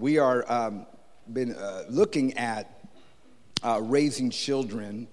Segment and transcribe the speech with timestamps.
[0.00, 0.86] we are um,
[1.30, 2.86] been uh, looking at
[3.62, 5.06] uh, raising children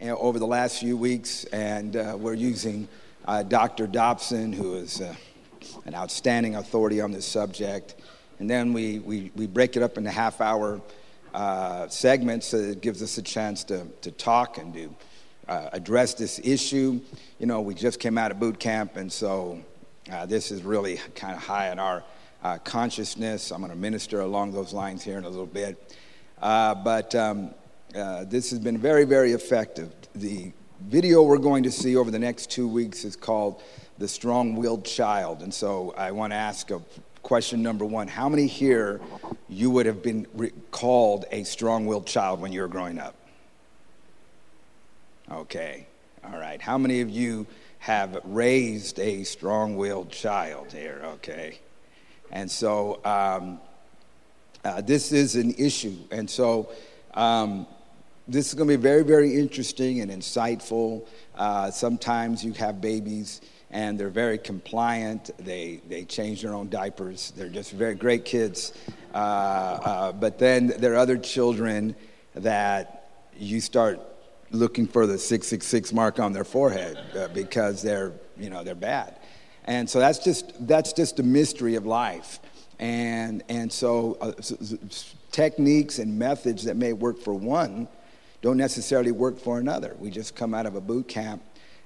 [0.00, 2.88] uh, over the last few weeks, and uh, we're using
[3.26, 3.86] uh, Dr.
[3.86, 5.14] Dobson, who is uh,
[5.84, 7.96] an outstanding authority on this subject.
[8.38, 10.80] And then we, we, we break it up into half hour
[11.88, 14.94] segments so it gives us a chance to, to talk and to
[15.48, 16.98] address this issue.
[17.38, 19.60] You know, we just came out of boot camp, and so
[20.26, 22.02] this is really kind of high on our
[22.42, 23.50] uh, consciousness.
[23.50, 25.96] I'm going to minister along those lines here in a little bit.
[26.40, 27.54] Uh, but um,
[27.94, 29.92] uh, this has been very, very effective.
[30.14, 33.62] The video we're going to see over the next two weeks is called
[33.98, 35.42] The Strong Willed Child.
[35.42, 36.80] And so I want to ask a
[37.22, 39.00] question number one How many here
[39.48, 43.14] you would have been re- called a strong willed child when you were growing up?
[45.30, 45.86] Okay,
[46.24, 46.60] all right.
[46.60, 47.46] How many of you
[47.80, 51.02] have raised a strong willed child here?
[51.04, 51.58] Okay.
[52.30, 53.60] And so um,
[54.64, 55.96] uh, this is an issue.
[56.10, 56.70] And so
[57.14, 57.66] um,
[58.28, 61.06] this is going to be very, very interesting and insightful.
[61.34, 65.30] Uh, sometimes you have babies and they're very compliant.
[65.38, 67.32] They, they change their own diapers.
[67.36, 68.72] They're just very great kids.
[69.12, 71.96] Uh, uh but then there are other children
[72.34, 74.00] that you start
[74.50, 79.16] looking for the 666 mark on their forehead uh, because they're, you know, they're bad.
[79.70, 82.40] And so that's just, that's just a mystery of life.
[82.80, 84.32] And, and so, uh,
[85.30, 87.86] techniques and methods that may work for one
[88.42, 89.94] don't necessarily work for another.
[90.00, 91.40] We just come out of a boot camp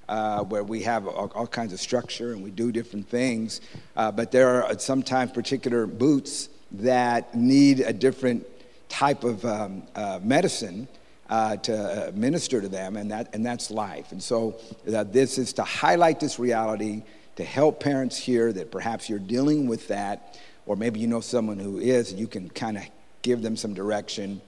[0.08, 3.60] uh, where we have all, all, kinds of structure and we do different things.
[3.96, 8.46] Uh, but there are sometimes particular boots that need a different
[8.88, 10.88] type of um, uh, medicine
[11.28, 14.10] uh, to minister to them, and, that, and that's life.
[14.12, 14.56] And so
[14.90, 17.02] uh, this is to highlight this reality
[17.36, 21.58] to help parents here that perhaps you're dealing with that, or maybe you know someone
[21.58, 22.84] who is, and you can kind of
[23.22, 24.40] give them some direction,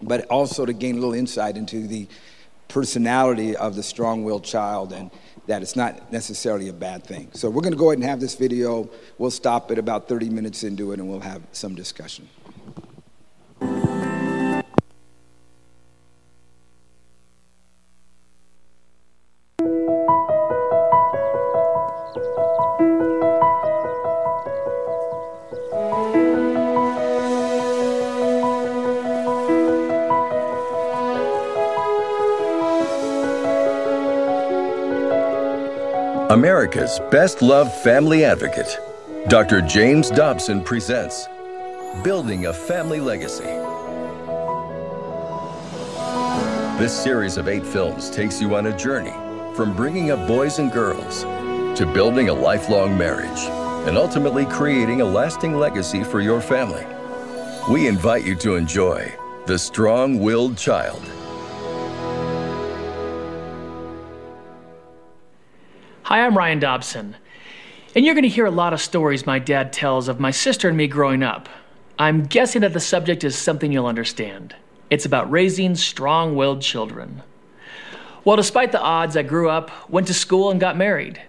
[0.00, 2.06] but also to gain a little insight into the
[2.68, 5.10] personality of the strong willed child and
[5.46, 7.28] that it's not necessarily a bad thing.
[7.34, 8.88] So we're going to go ahead and have this video.
[9.18, 12.28] We'll stop at about 30 minutes into it and we'll have some discussion.
[36.44, 38.78] America's best loved family advocate,
[39.28, 39.62] Dr.
[39.62, 41.26] James Dobson presents
[42.02, 43.44] Building a Family Legacy.
[46.78, 49.14] This series of eight films takes you on a journey
[49.56, 51.22] from bringing up boys and girls
[51.78, 53.48] to building a lifelong marriage
[53.88, 56.84] and ultimately creating a lasting legacy for your family.
[57.70, 59.10] We invite you to enjoy
[59.46, 61.02] The Strong Willed Child
[66.08, 67.16] Hi, I'm Ryan Dobson.
[67.96, 70.68] And you're going to hear a lot of stories my dad tells of my sister
[70.68, 71.48] and me growing up.
[71.98, 74.54] I'm guessing that the subject is something you'll understand.
[74.90, 77.22] It's about raising strong willed children.
[78.22, 81.22] Well, despite the odds, I grew up, went to school, and got married.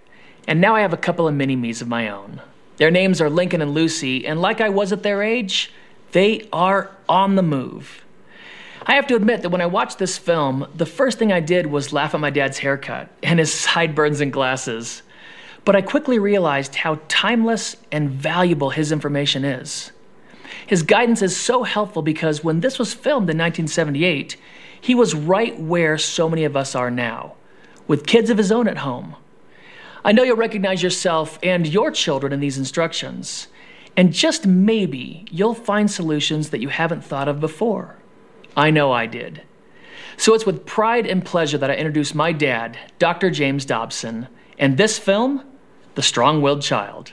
[0.46, 2.42] And now I have a couple of mini me's of my own.
[2.76, 5.72] Their names are Lincoln and Lucy, and like I was at their age,
[6.12, 8.04] they are on the move.
[8.88, 11.66] I have to admit that when I watched this film, the first thing I did
[11.66, 15.02] was laugh at my dad's haircut and his sideburns and glasses.
[15.64, 19.92] But I quickly realized how timeless and valuable his information is.
[20.68, 24.38] His guidance is so helpful because when this was filmed in 1978,
[24.80, 27.34] he was right where so many of us are now,
[27.88, 29.16] with kids of his own at home.
[30.04, 33.48] I know you'll recognize yourself and your children in these instructions,
[33.98, 37.98] and just maybe you'll find solutions that you haven't thought of before.
[38.56, 39.44] I know I did.
[40.18, 43.30] So it's with pride and pleasure that I introduce my dad, Dr.
[43.30, 44.28] James Dobson,
[44.58, 45.44] and this film,
[45.96, 47.12] The Strong Willed Child.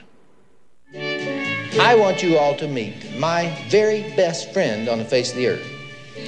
[0.95, 5.47] I want you all to meet my very best friend on the face of the
[5.47, 5.67] earth.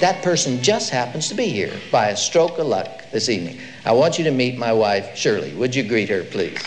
[0.00, 3.58] That person just happens to be here by a stroke of luck this evening.
[3.84, 5.54] I want you to meet my wife, Shirley.
[5.54, 6.58] Would you greet her, please?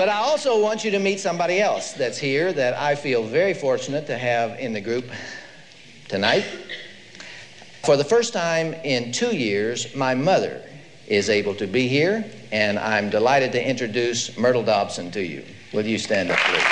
[0.00, 3.52] But I also want you to meet somebody else that's here that I feel very
[3.52, 5.04] fortunate to have in the group
[6.08, 6.46] tonight.
[7.84, 10.62] For the first time in two years, my mother
[11.06, 15.44] is able to be here, and I'm delighted to introduce Myrtle Dobson to you.
[15.74, 16.62] Will you stand up, please?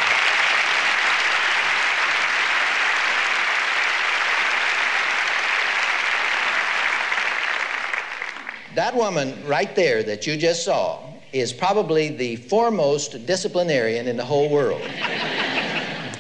[8.74, 14.24] That woman right there that you just saw is probably the foremost disciplinarian in the
[14.24, 14.80] whole world.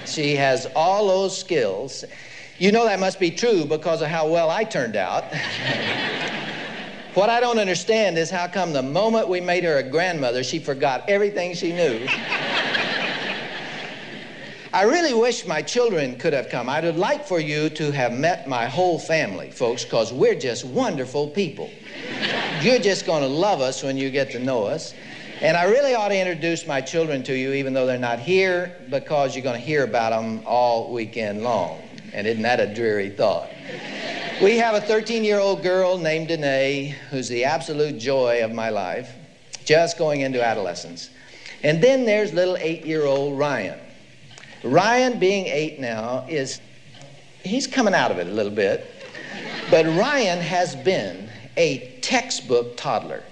[0.04, 2.04] she has all those skills.
[2.58, 5.24] You know that must be true because of how well I turned out.
[7.14, 10.58] what I don't understand is how come the moment we made her a grandmother, she
[10.58, 12.06] forgot everything she knew.
[14.70, 16.68] I really wish my children could have come.
[16.68, 20.66] I would like for you to have met my whole family, folks, because we're just
[20.66, 21.70] wonderful people.
[22.62, 24.94] You're just going to love us when you get to know us.
[25.40, 28.76] And I really ought to introduce my children to you, even though they're not here,
[28.90, 31.80] because you're going to hear about them all weekend long.
[32.12, 33.48] And isn't that a dreary thought?
[34.42, 38.70] We have a 13 year old girl named Danae, who's the absolute joy of my
[38.70, 39.12] life,
[39.64, 41.10] just going into adolescence.
[41.62, 43.78] And then there's little eight year old Ryan.
[44.64, 46.60] Ryan, being eight now, is
[47.44, 48.90] he's coming out of it a little bit.
[49.70, 51.27] But Ryan has been
[51.58, 53.22] a textbook toddler.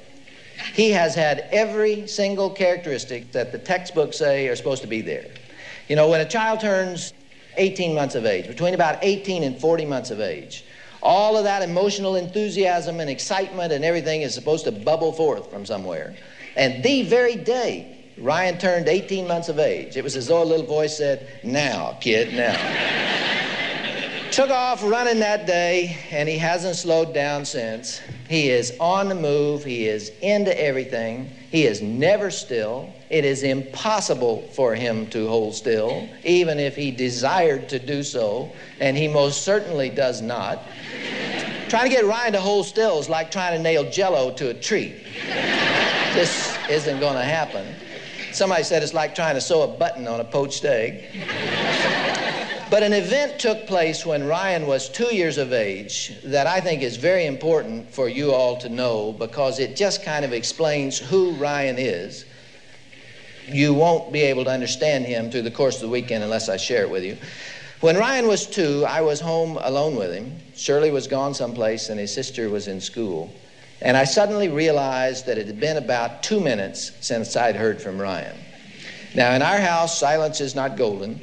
[0.75, 5.27] He has had every single characteristic that the textbooks say are supposed to be there.
[5.89, 7.15] You know, when a child turns
[7.57, 10.65] 18 months of age, between about 18 and 40 months of age,
[11.03, 15.65] all of that emotional enthusiasm and excitement and everything is supposed to bubble forth from
[15.65, 16.17] somewhere.
[16.57, 19.97] And the very day Ryan turned 18 months of age.
[19.97, 22.57] It was as though a little voice said, Now, kid, now.
[24.33, 28.01] Took off running that day, and he hasn't slowed down since.
[28.29, 32.93] He is on the move, he is into everything, he is never still.
[33.09, 38.51] It is impossible for him to hold still, even if he desired to do so,
[38.81, 40.61] and he most certainly does not.
[41.69, 44.55] trying to get Ryan to hold still is like trying to nail jello to a
[44.55, 45.01] tree.
[46.15, 47.65] this isn't going to happen.
[48.33, 51.05] Somebody said it's like trying to sew a button on a poached egg.
[52.71, 56.83] but an event took place when Ryan was two years of age that I think
[56.83, 61.33] is very important for you all to know because it just kind of explains who
[61.33, 62.25] Ryan is.
[63.47, 66.57] You won't be able to understand him through the course of the weekend unless I
[66.57, 67.17] share it with you.
[67.81, 70.33] When Ryan was two, I was home alone with him.
[70.57, 73.33] Shirley was gone someplace, and his sister was in school.
[73.83, 78.01] And I suddenly realized that it had been about two minutes since I'd heard from
[78.01, 78.37] Ryan.
[79.15, 81.21] Now, in our house, silence is not golden.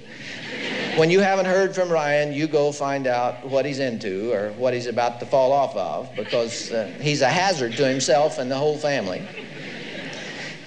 [0.96, 4.76] When you haven't heard from Ryan, you go find out what he's into or what
[4.76, 8.56] he's about to fall off of because uh, he's a hazard to himself and the
[8.56, 9.28] whole family.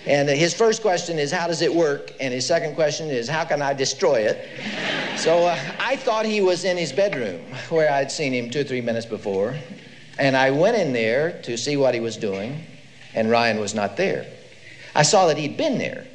[0.04, 2.10] And his first question is, How does it work?
[2.18, 4.48] And his second question is, How can I destroy it?
[5.16, 8.64] So uh, I thought he was in his bedroom where I'd seen him two or
[8.64, 9.56] three minutes before.
[10.18, 12.64] And I went in there to see what he was doing,
[13.14, 14.26] and Ryan was not there.
[14.94, 16.06] I saw that he'd been there,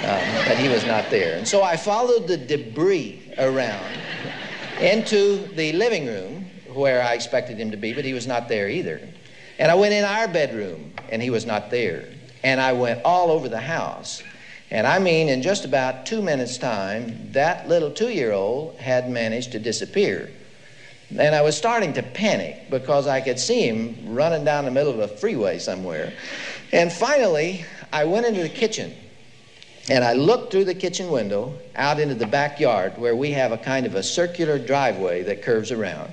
[0.00, 1.38] um, but he was not there.
[1.38, 3.94] And so I followed the debris around
[4.80, 8.68] into the living room where I expected him to be, but he was not there
[8.68, 9.00] either.
[9.58, 12.08] And I went in our bedroom, and he was not there.
[12.42, 14.22] And I went all over the house.
[14.70, 19.08] And I mean, in just about two minutes' time, that little two year old had
[19.08, 20.30] managed to disappear.
[21.16, 24.92] And I was starting to panic because I could see him running down the middle
[24.92, 26.12] of a freeway somewhere.
[26.72, 28.92] And finally, I went into the kitchen
[29.90, 33.58] and I looked through the kitchen window out into the backyard where we have a
[33.58, 36.10] kind of a circular driveway that curves around.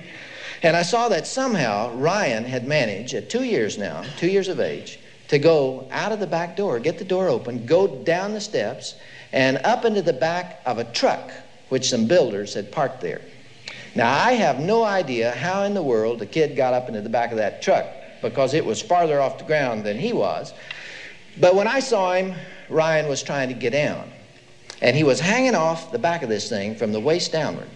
[0.62, 4.60] And I saw that somehow Ryan had managed, at two years now, two years of
[4.60, 4.98] age,
[5.28, 8.94] to go out of the back door, get the door open, go down the steps,
[9.32, 11.32] and up into the back of a truck
[11.70, 13.22] which some builders had parked there.
[13.94, 17.08] Now, I have no idea how in the world the kid got up into the
[17.08, 17.86] back of that truck
[18.20, 20.52] because it was farther off the ground than he was.
[21.40, 22.34] But when I saw him,
[22.72, 24.10] Ryan was trying to get down.
[24.80, 27.68] And he was hanging off the back of this thing from the waist downward.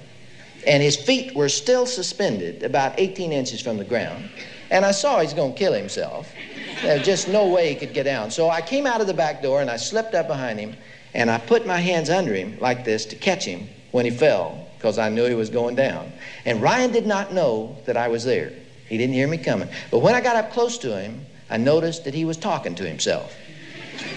[0.66, 4.28] And his feet were still suspended about 18 inches from the ground.
[4.70, 6.28] And I saw he's going to kill himself.
[6.82, 8.30] There's just no way he could get down.
[8.30, 10.74] So I came out of the back door and I slipped up behind him
[11.14, 14.66] and I put my hands under him like this to catch him when he fell
[14.76, 16.12] because I knew he was going down.
[16.44, 18.52] And Ryan did not know that I was there.
[18.88, 19.68] He didn't hear me coming.
[19.90, 22.86] But when I got up close to him, I noticed that he was talking to
[22.86, 23.34] himself.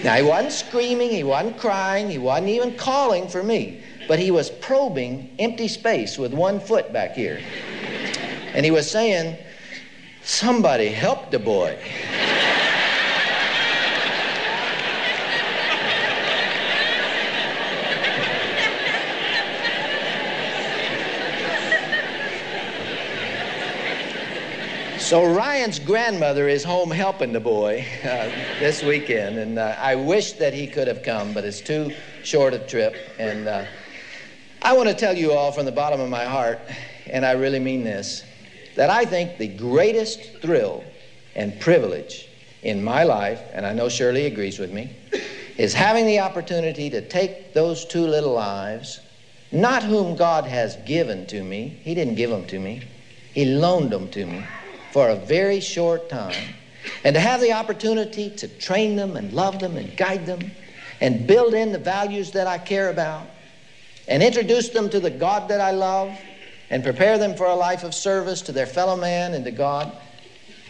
[0.02, 4.30] Now, he wasn't screaming, he wasn't crying, he wasn't even calling for me, but he
[4.30, 7.40] was probing empty space with one foot back here.
[8.54, 9.36] And he was saying,
[10.22, 11.78] Somebody help the boy.
[25.10, 30.34] So Ryan's grandmother is home helping the boy uh, this weekend, and uh, I wish
[30.34, 32.94] that he could have come, but it's too short a trip.
[33.18, 33.64] And uh,
[34.62, 36.60] I want to tell you all from the bottom of my heart,
[37.08, 38.22] and I really mean this,
[38.76, 40.84] that I think the greatest thrill
[41.34, 42.28] and privilege
[42.62, 44.94] in my life, and I know Shirley agrees with me,
[45.58, 49.00] is having the opportunity to take those two little lives,
[49.50, 52.84] not whom God has given to me, He didn't give them to me,
[53.34, 54.44] He loaned them to me
[54.92, 56.54] for a very short time,
[57.04, 60.50] and to have the opportunity to train them and love them and guide them
[61.00, 63.26] and build in the values that I care about
[64.08, 66.16] and introduce them to the God that I love
[66.68, 69.92] and prepare them for a life of service to their fellow man and to God,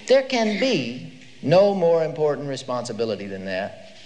[0.07, 3.97] there can be no more important responsibility than that.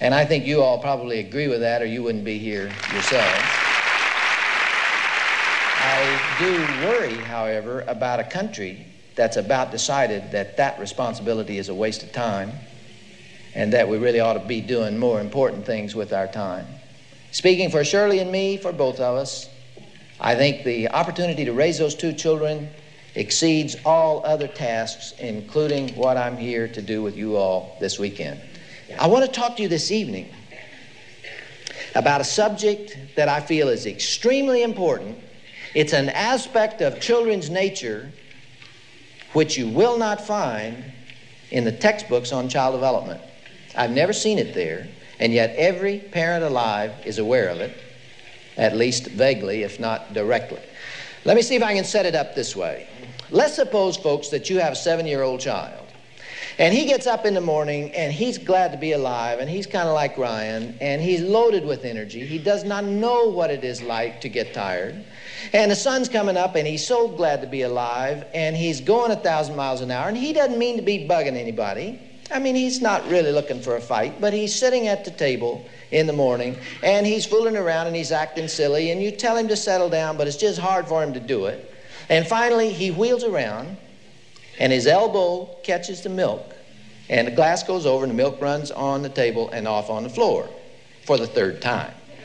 [0.00, 3.44] And I think you all probably agree with that, or you wouldn't be here yourselves.
[5.84, 11.74] I do worry, however, about a country that's about decided that that responsibility is a
[11.74, 12.52] waste of time
[13.54, 16.66] and that we really ought to be doing more important things with our time.
[17.30, 19.48] Speaking for Shirley and me, for both of us,
[20.20, 22.68] I think the opportunity to raise those two children
[23.14, 28.40] exceeds all other tasks, including what I'm here to do with you all this weekend.
[28.98, 30.32] I want to talk to you this evening
[31.94, 35.18] about a subject that I feel is extremely important.
[35.74, 38.12] It's an aspect of children's nature
[39.32, 40.84] which you will not find
[41.50, 43.20] in the textbooks on child development.
[43.76, 47.76] I've never seen it there, and yet every parent alive is aware of it,
[48.56, 50.60] at least vaguely, if not directly.
[51.24, 52.88] Let me see if I can set it up this way.
[53.30, 55.86] Let's suppose, folks, that you have a seven year old child.
[56.58, 59.66] And he gets up in the morning and he's glad to be alive and he's
[59.66, 62.26] kind of like Ryan and he's loaded with energy.
[62.26, 65.02] He does not know what it is like to get tired.
[65.52, 69.10] And the sun's coming up and he's so glad to be alive and he's going
[69.10, 72.00] a thousand miles an hour and he doesn't mean to be bugging anybody.
[72.30, 75.66] I mean, he's not really looking for a fight, but he's sitting at the table
[75.90, 79.48] in the morning and he's fooling around and he's acting silly and you tell him
[79.48, 81.68] to settle down, but it's just hard for him to do it.
[82.08, 83.76] And finally, he wheels around,
[84.58, 86.54] and his elbow catches the milk,
[87.08, 90.02] and the glass goes over, and the milk runs on the table and off on
[90.02, 90.48] the floor
[91.06, 91.92] for the third time.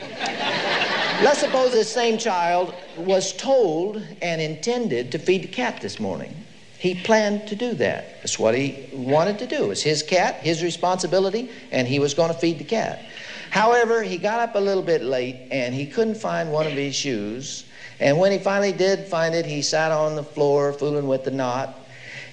[1.22, 6.34] Let's suppose this same child was told and intended to feed the cat this morning.
[6.78, 8.22] He planned to do that.
[8.22, 9.70] That's what he wanted to do.
[9.70, 13.04] It's his cat, his responsibility, and he was going to feed the cat.
[13.50, 16.94] However, he got up a little bit late and he couldn't find one of his
[16.94, 17.64] shoes
[18.00, 21.30] and when he finally did find it, he sat on the floor fooling with the
[21.30, 21.74] knot.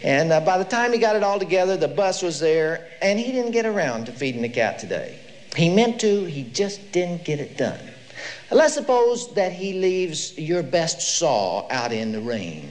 [0.04, 3.20] And uh, by the time he got it all together, the bus was there, and
[3.20, 5.18] he didn't get around to feeding the cat today.
[5.56, 7.80] He meant to, he just didn't get it done.
[8.52, 12.70] Let's suppose that he leaves your best saw out in the rain.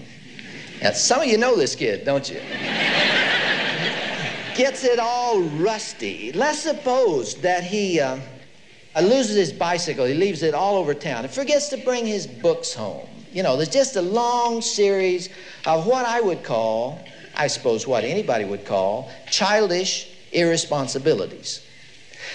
[0.82, 2.40] Now, some of you know this kid, don't you?
[4.56, 6.32] Gets it all rusty.
[6.32, 8.00] Let's suppose that he.
[8.00, 8.18] Uh,
[8.96, 10.04] uh, loses his bicycle.
[10.04, 13.06] He leaves it all over town and forgets to bring his books home.
[13.32, 15.28] You know, there's just a long series
[15.66, 17.00] of what I would call,
[17.34, 21.66] I suppose what anybody would call, childish irresponsibilities.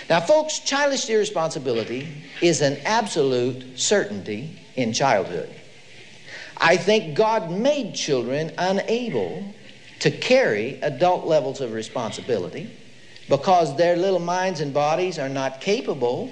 [0.09, 2.07] Now, folks, childish irresponsibility
[2.41, 5.49] is an absolute certainty in childhood.
[6.57, 9.53] I think God made children unable
[9.99, 12.69] to carry adult levels of responsibility
[13.29, 16.31] because their little minds and bodies are not capable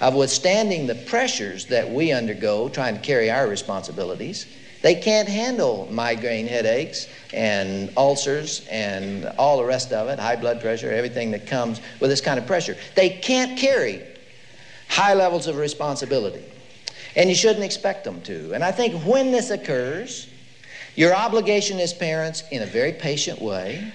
[0.00, 4.46] of withstanding the pressures that we undergo trying to carry our responsibilities.
[4.82, 10.60] They can't handle migraine headaches and ulcers and all the rest of it, high blood
[10.60, 12.76] pressure, everything that comes with this kind of pressure.
[12.96, 14.04] They can't carry
[14.88, 16.44] high levels of responsibility.
[17.14, 18.52] And you shouldn't expect them to.
[18.52, 20.28] And I think when this occurs,
[20.96, 23.92] your obligation as parents, in a very patient way,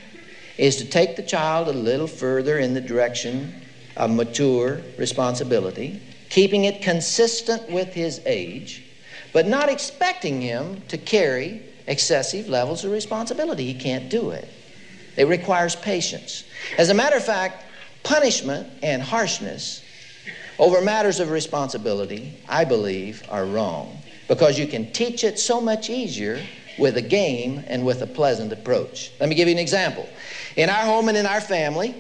[0.57, 3.61] is to take the child a little further in the direction
[3.95, 8.83] of mature responsibility, keeping it consistent with his age,
[9.37, 13.71] but not expecting him to carry excessive levels of responsibility.
[13.71, 14.49] He can't do it.
[15.15, 16.43] It requires patience.
[16.79, 17.63] As a matter of fact,
[18.01, 19.83] punishment and harshness
[20.57, 25.87] over matters of responsibility, I believe, are wrong because you can teach it so much
[25.91, 26.41] easier
[26.79, 29.11] with a game and with a pleasant approach.
[29.19, 30.09] Let me give you an example.
[30.55, 31.93] In our home and in our family,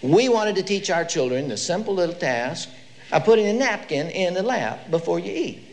[0.00, 2.68] we wanted to teach our children the simple little task
[3.10, 5.66] of putting a napkin in the lap before you eat.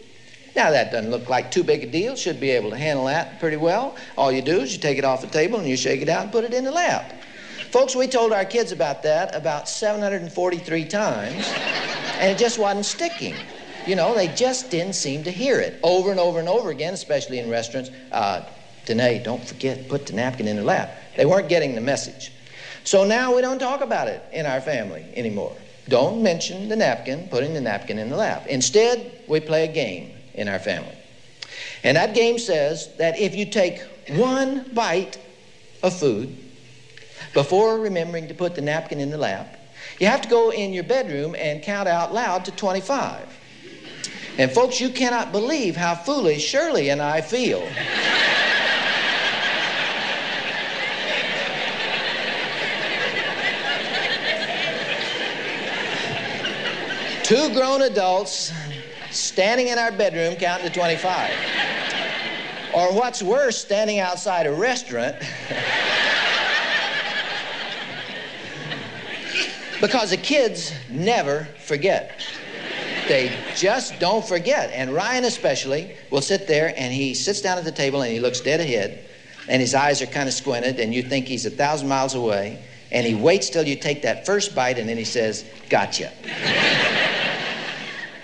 [0.57, 2.15] Now, that doesn't look like too big a deal.
[2.15, 3.95] Should be able to handle that pretty well.
[4.17, 6.23] All you do is you take it off the table and you shake it out
[6.23, 7.13] and put it in the lap.
[7.69, 11.47] Folks, we told our kids about that about 743 times,
[12.17, 13.35] and it just wasn't sticking.
[13.85, 16.95] You know, they just didn't seem to hear it over and over and over again,
[16.95, 17.91] especially in restaurants.
[18.11, 18.43] Uh,
[18.85, 20.97] Danae, don't forget, put the napkin in the lap.
[21.15, 22.31] They weren't getting the message.
[22.83, 25.55] So now we don't talk about it in our family anymore.
[25.87, 28.47] Don't mention the napkin, putting the napkin in the lap.
[28.47, 30.95] Instead, we play a game in our family.
[31.83, 35.17] And that game says that if you take one bite
[35.83, 36.35] of food,
[37.33, 39.59] before remembering to put the napkin in the lap.
[39.99, 43.27] You have to go in your bedroom and count out loud to 25.
[44.39, 47.61] And folks, you cannot believe how foolish Shirley and I feel.
[57.23, 58.51] Two grown adults
[59.11, 61.31] standing in our bedroom counting to 25.
[62.73, 65.15] Or what's worse, standing outside a restaurant.
[69.81, 72.21] because the kids never forget.
[73.07, 74.69] They just don't forget.
[74.71, 78.19] And Ryan, especially, will sit there and he sits down at the table and he
[78.19, 79.05] looks dead ahead,
[79.47, 82.61] and his eyes are kind of squinted, and you think he's a thousand miles away,
[82.91, 86.11] and he waits till you take that first bite, and then he says, Gotcha.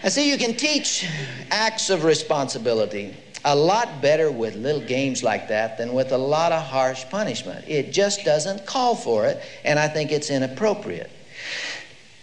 [0.04, 1.08] I see you can teach
[1.50, 6.52] acts of responsibility a lot better with little games like that than with a lot
[6.52, 7.66] of harsh punishment.
[7.70, 11.10] It just doesn't call for it, and I think it's inappropriate.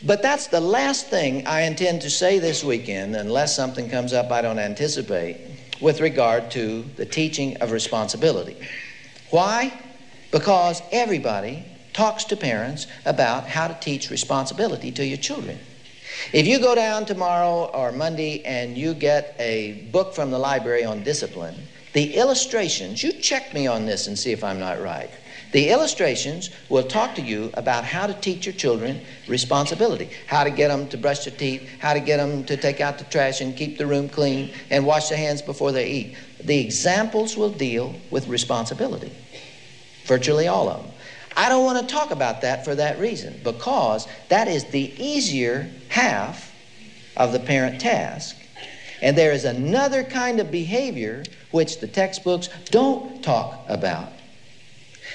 [0.03, 4.31] But that's the last thing I intend to say this weekend, unless something comes up
[4.31, 5.39] I don't anticipate,
[5.81, 8.57] with regard to the teaching of responsibility.
[9.31, 9.73] Why?
[10.31, 15.59] Because everybody talks to parents about how to teach responsibility to your children.
[16.33, 20.85] If you go down tomorrow or Monday and you get a book from the library
[20.85, 21.57] on discipline,
[21.93, 25.11] the illustrations, you check me on this and see if I'm not right.
[25.53, 30.51] The illustrations will talk to you about how to teach your children responsibility, how to
[30.51, 33.41] get them to brush their teeth, how to get them to take out the trash
[33.41, 36.17] and keep the room clean and wash their hands before they eat.
[36.45, 39.11] The examples will deal with responsibility,
[40.05, 40.93] virtually all of them.
[41.41, 45.71] I don't want to talk about that for that reason, because that is the easier
[45.89, 46.55] half
[47.17, 48.37] of the parent task.
[49.01, 54.13] And there is another kind of behavior which the textbooks don't talk about.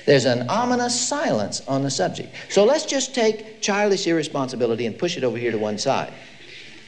[0.07, 2.33] There's an ominous silence on the subject.
[2.49, 6.11] So let's just take childish irresponsibility and push it over here to one side.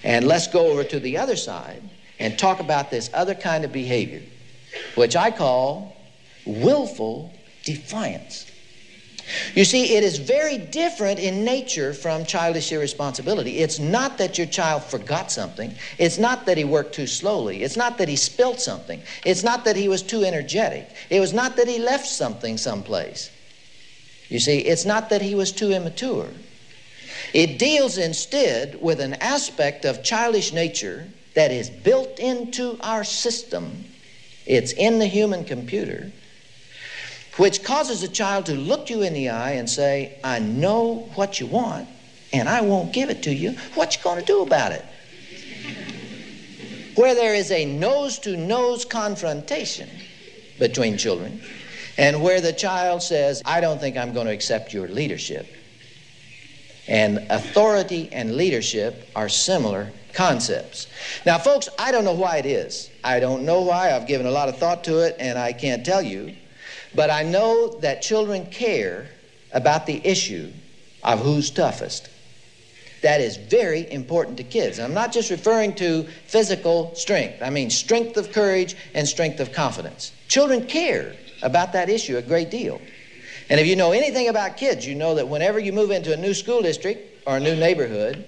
[0.04, 1.84] And let's go over to the other side
[2.18, 4.24] and talk about this other kind of behavior,
[4.96, 5.96] which I call
[6.48, 7.32] willful
[7.64, 8.47] defiance.
[9.56, 13.60] You see, it is very different in nature from childish irresponsibility.
[13.60, 15.76] It's not that your child forgot something.
[15.98, 17.64] It's not that he worked too slowly.
[17.64, 19.02] It's not that he spilt something.
[19.26, 20.90] It's not that he was too energetic.
[21.10, 23.30] It was not that he left something someplace.
[24.30, 26.30] You see, it's not that he was too immature.
[27.34, 33.86] It deals instead with an aspect of childish nature that is built into our system.
[34.46, 36.12] It's in the human computer
[37.38, 41.40] which causes a child to look you in the eye and say, I know what
[41.40, 41.88] you want,
[42.34, 43.52] and I won't give it to you.
[43.76, 44.84] What you going to do about it?
[46.96, 49.90] Where there is a nose to nose confrontation
[50.58, 51.42] between children,
[51.98, 55.48] and where the child says, I don't think I'm going to accept your leadership.
[56.88, 60.88] And authority and leadership are similar concepts.
[61.26, 62.90] Now, folks, I don't know why it is.
[63.04, 63.92] I don't know why.
[63.92, 66.36] I've given a lot of thought to it, and I can't tell you.
[66.96, 69.10] But I know that children care
[69.54, 70.52] about the issue
[71.04, 72.10] of who's toughest.
[73.02, 74.80] That is very important to kids.
[74.80, 79.52] I'm not just referring to physical strength, I mean strength of courage and strength of
[79.52, 80.12] confidence.
[80.28, 82.82] Children care about that issue a great deal.
[83.50, 86.18] And if you know anything about kids, you know that whenever you move into a
[86.18, 88.26] new school district or a new neighborhood,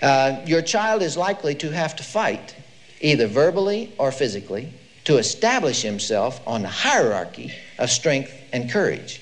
[0.00, 2.56] uh, your child is likely to have to fight,
[3.00, 4.72] either verbally or physically,
[5.04, 9.20] to establish himself on the hierarchy of strength and courage.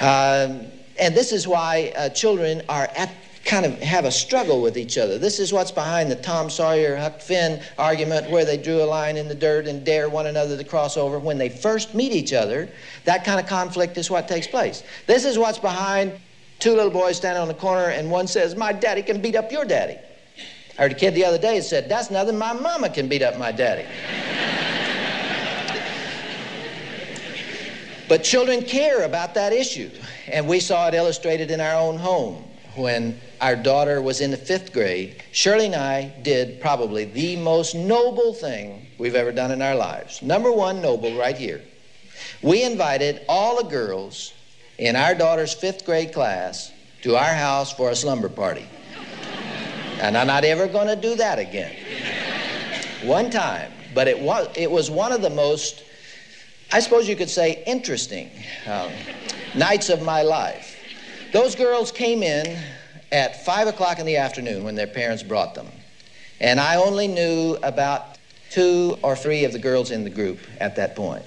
[0.00, 0.66] Um,
[0.98, 4.96] and this is why uh, children are at kind of have a struggle with each
[4.96, 5.18] other.
[5.18, 9.16] This is what's behind the Tom Sawyer Huck Finn argument where they drew a line
[9.16, 11.18] in the dirt and dare one another to cross over.
[11.18, 12.68] When they first meet each other,
[13.04, 14.82] that kind of conflict is what takes place.
[15.06, 16.12] This is what's behind
[16.58, 19.52] two little boys standing on the corner and one says, My daddy can beat up
[19.52, 19.98] your daddy.
[20.78, 23.38] I heard a kid the other day said, That's nothing, my mama can beat up
[23.38, 23.86] my daddy.
[28.08, 29.90] but children care about that issue.
[30.26, 34.36] And we saw it illustrated in our own home when our daughter was in the
[34.36, 35.22] fifth grade.
[35.32, 40.22] Shirley and I did probably the most noble thing we've ever done in our lives.
[40.22, 41.62] Number one, noble, right here.
[42.42, 44.32] We invited all the girls
[44.78, 48.66] in our daughter's fifth grade class to our house for a slumber party.
[50.04, 51.74] And I'm not ever going to do that again.
[53.04, 55.82] One time, but it was, it was one of the most,
[56.70, 58.30] I suppose you could say, interesting
[58.66, 58.92] um,
[59.54, 60.76] nights of my life.
[61.32, 62.58] Those girls came in
[63.12, 65.68] at 5 o'clock in the afternoon when their parents brought them.
[66.38, 68.18] And I only knew about
[68.50, 71.24] two or three of the girls in the group at that point.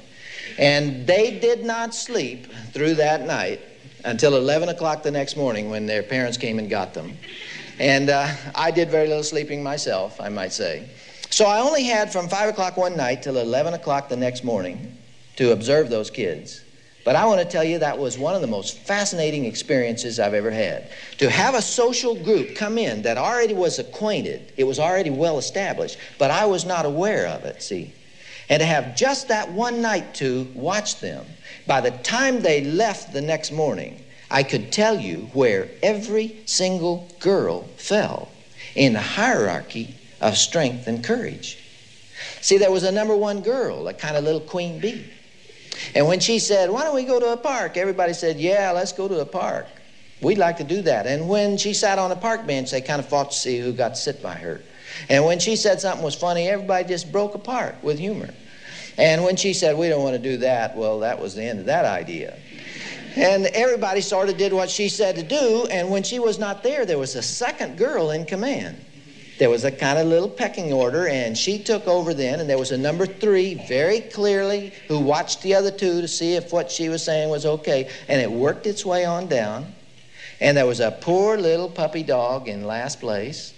[0.59, 3.59] And they did not sleep through that night
[4.05, 7.17] until 11 o'clock the next morning when their parents came and got them.
[7.79, 10.89] And uh, I did very little sleeping myself, I might say.
[11.29, 14.97] So I only had from 5 o'clock one night till 11 o'clock the next morning
[15.35, 16.63] to observe those kids.
[17.05, 20.33] But I want to tell you that was one of the most fascinating experiences I've
[20.33, 20.89] ever had.
[21.19, 25.37] To have a social group come in that already was acquainted, it was already well
[25.37, 27.93] established, but I was not aware of it, see.
[28.49, 31.25] And to have just that one night to watch them,
[31.65, 37.07] by the time they left the next morning, I could tell you where every single
[37.19, 38.29] girl fell
[38.75, 41.57] in the hierarchy of strength and courage.
[42.41, 45.05] See, there was a number one girl, a kind of little queen bee.
[45.95, 47.77] And when she said, Why don't we go to a park?
[47.77, 49.67] Everybody said, Yeah, let's go to a park.
[50.21, 51.05] We'd like to do that.
[51.05, 53.71] And when she sat on a park bench, they kind of fought to see who
[53.71, 54.61] got to sit by her.
[55.09, 58.33] And when she said something was funny, everybody just broke apart with humor.
[58.97, 61.59] And when she said, We don't want to do that, well, that was the end
[61.59, 62.37] of that idea.
[63.17, 65.65] And everybody sort of did what she said to do.
[65.71, 68.77] And when she was not there, there was a second girl in command.
[69.39, 72.57] There was a kind of little pecking order, and she took over then, and there
[72.57, 76.71] was a number three very clearly who watched the other two to see if what
[76.71, 77.89] she was saying was okay.
[78.07, 79.73] And it worked its way on down.
[80.39, 83.53] And there was a poor little puppy dog in last place,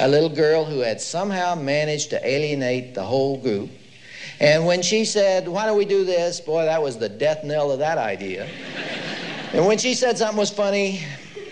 [0.00, 3.70] a little girl who had somehow managed to alienate the whole group.
[4.40, 6.40] And when she said, Why don't we do this?
[6.40, 8.48] Boy, that was the death knell of that idea.
[9.52, 11.02] and when she said something was funny,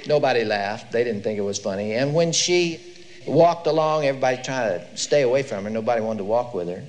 [0.06, 0.92] nobody laughed.
[0.92, 1.94] They didn't think it was funny.
[1.94, 2.80] And when she
[3.26, 5.70] walked along, everybody trying to stay away from her.
[5.70, 6.82] Nobody wanted to walk with her.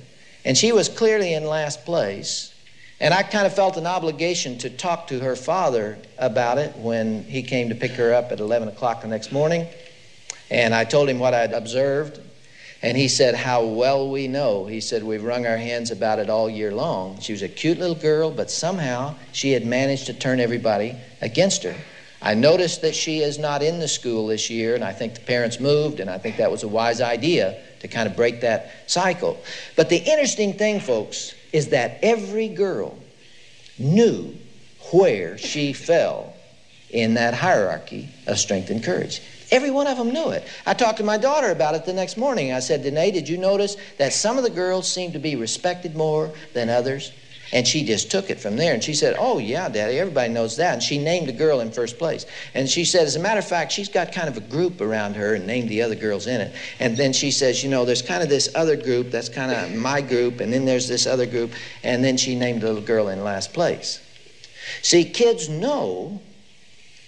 [0.44, 2.54] And she was clearly in last place.
[3.00, 7.22] And I kind of felt an obligation to talk to her father about it when
[7.24, 9.66] he came to pick her up at 11 o'clock the next morning.
[10.50, 12.20] And I told him what I'd observed.
[12.82, 14.66] And he said, How well we know.
[14.66, 17.18] He said, We've wrung our hands about it all year long.
[17.20, 21.64] She was a cute little girl, but somehow she had managed to turn everybody against
[21.64, 21.74] her.
[22.20, 25.20] I noticed that she is not in the school this year, and I think the
[25.20, 28.90] parents moved, and I think that was a wise idea to kind of break that
[28.90, 29.40] cycle.
[29.76, 32.98] But the interesting thing, folks, is that every girl
[33.78, 34.34] knew
[34.90, 36.34] where she fell
[36.90, 39.20] in that hierarchy of strength and courage.
[39.50, 40.46] Every one of them knew it.
[40.66, 42.52] I talked to my daughter about it the next morning.
[42.52, 45.96] I said, Danae, did you notice that some of the girls seem to be respected
[45.96, 47.12] more than others?
[47.50, 48.74] And she just took it from there.
[48.74, 50.74] And she said, Oh, yeah, Daddy, everybody knows that.
[50.74, 52.26] And she named a girl in first place.
[52.52, 55.16] And she said, As a matter of fact, she's got kind of a group around
[55.16, 56.54] her and named the other girls in it.
[56.78, 59.74] And then she says, You know, there's kind of this other group that's kind of
[59.74, 60.40] my group.
[60.40, 61.52] And then there's this other group.
[61.82, 64.00] And then she named a little girl in last place.
[64.82, 66.20] See, kids know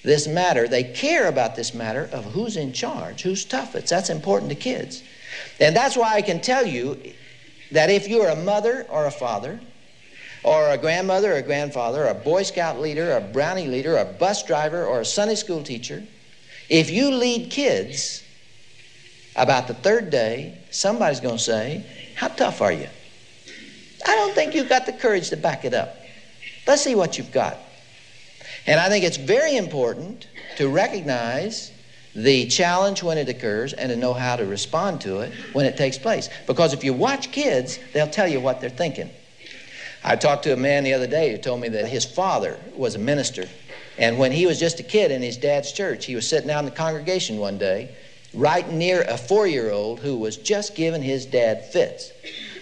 [0.02, 0.66] this matter.
[0.66, 3.88] They care about this matter of who's in charge, who's toughest.
[3.88, 5.02] That's important to kids.
[5.58, 6.98] And that's why I can tell you
[7.72, 9.60] that if you're a mother or a father,
[10.42, 13.96] or a grandmother or a grandfather, or a Boy Scout leader, or a Brownie leader,
[13.96, 16.02] or a bus driver, or a Sunday school teacher,
[16.68, 18.22] if you lead kids
[19.36, 21.84] about the third day, somebody's going to say,
[22.14, 22.88] How tough are you?
[24.06, 25.96] I don't think you've got the courage to back it up.
[26.66, 27.58] Let's see what you've got.
[28.66, 31.72] And I think it's very important to recognize
[32.14, 35.76] the challenge when it occurs and to know how to respond to it when it
[35.76, 36.28] takes place.
[36.46, 39.10] Because if you watch kids, they'll tell you what they're thinking.
[40.02, 42.94] I talked to a man the other day who told me that his father was
[42.94, 43.48] a minister.
[43.98, 46.60] And when he was just a kid in his dad's church, he was sitting out
[46.60, 47.94] in the congregation one day,
[48.32, 52.12] right near a four year old who was just giving his dad fits.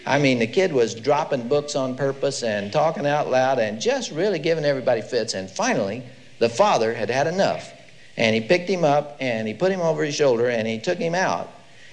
[0.09, 4.11] I mean, the kid was dropping books on purpose and talking out loud and just
[4.11, 5.35] really giving everybody fits.
[5.35, 6.03] And finally,
[6.38, 7.71] the father had had enough.
[8.16, 10.97] And he picked him up and he put him over his shoulder and he took
[10.97, 11.51] him out.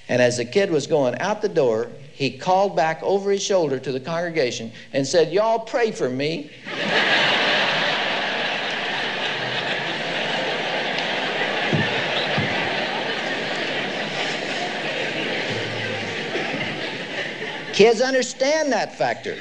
[0.08, 3.80] And as the kid was going out the door, he called back over his shoulder
[3.80, 6.52] to the congregation and said, Y'all pray for me.
[17.76, 19.38] Kids understand that factor.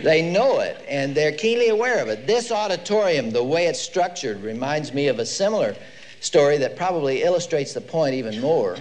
[0.00, 2.24] They know it and they're keenly aware of it.
[2.24, 5.74] This auditorium, the way it's structured, reminds me of a similar
[6.20, 8.76] story that probably illustrates the point even more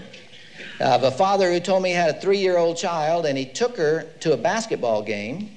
[0.79, 3.35] uh, of a father who told me he had a three year old child and
[3.35, 5.49] he took her to a basketball game.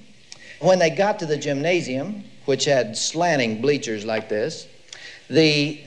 [0.61, 4.67] When they got to the gymnasium, which had slanting bleachers like this,
[5.29, 5.79] the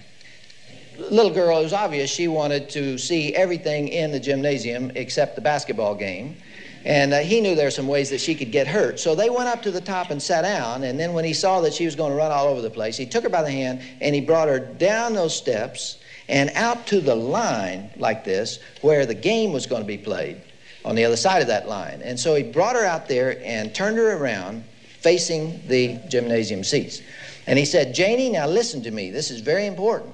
[1.00, 5.42] little girl, it was obvious she wanted to see everything in the gymnasium except the
[5.42, 6.38] basketball game.
[6.88, 8.98] And uh, he knew there were some ways that she could get hurt.
[8.98, 10.84] So they went up to the top and sat down.
[10.84, 12.96] And then when he saw that she was going to run all over the place,
[12.96, 15.98] he took her by the hand and he brought her down those steps
[16.30, 20.42] and out to the line like this where the game was going to be played
[20.86, 22.02] on the other side of that line.
[22.02, 24.64] And so he brought her out there and turned her around
[25.02, 27.02] facing the gymnasium seats.
[27.48, 29.12] And he said, Janie, now listen to me.
[29.12, 30.14] This is very important.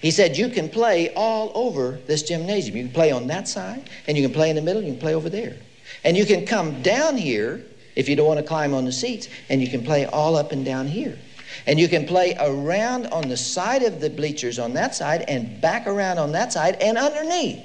[0.00, 2.76] He said, You can play all over this gymnasium.
[2.76, 5.00] You can play on that side, and you can play in the middle, you can
[5.00, 5.56] play over there.
[6.04, 7.64] And you can come down here
[7.96, 10.52] if you don't want to climb on the seats, and you can play all up
[10.52, 11.18] and down here.
[11.66, 15.60] And you can play around on the side of the bleachers on that side and
[15.60, 17.64] back around on that side and underneath.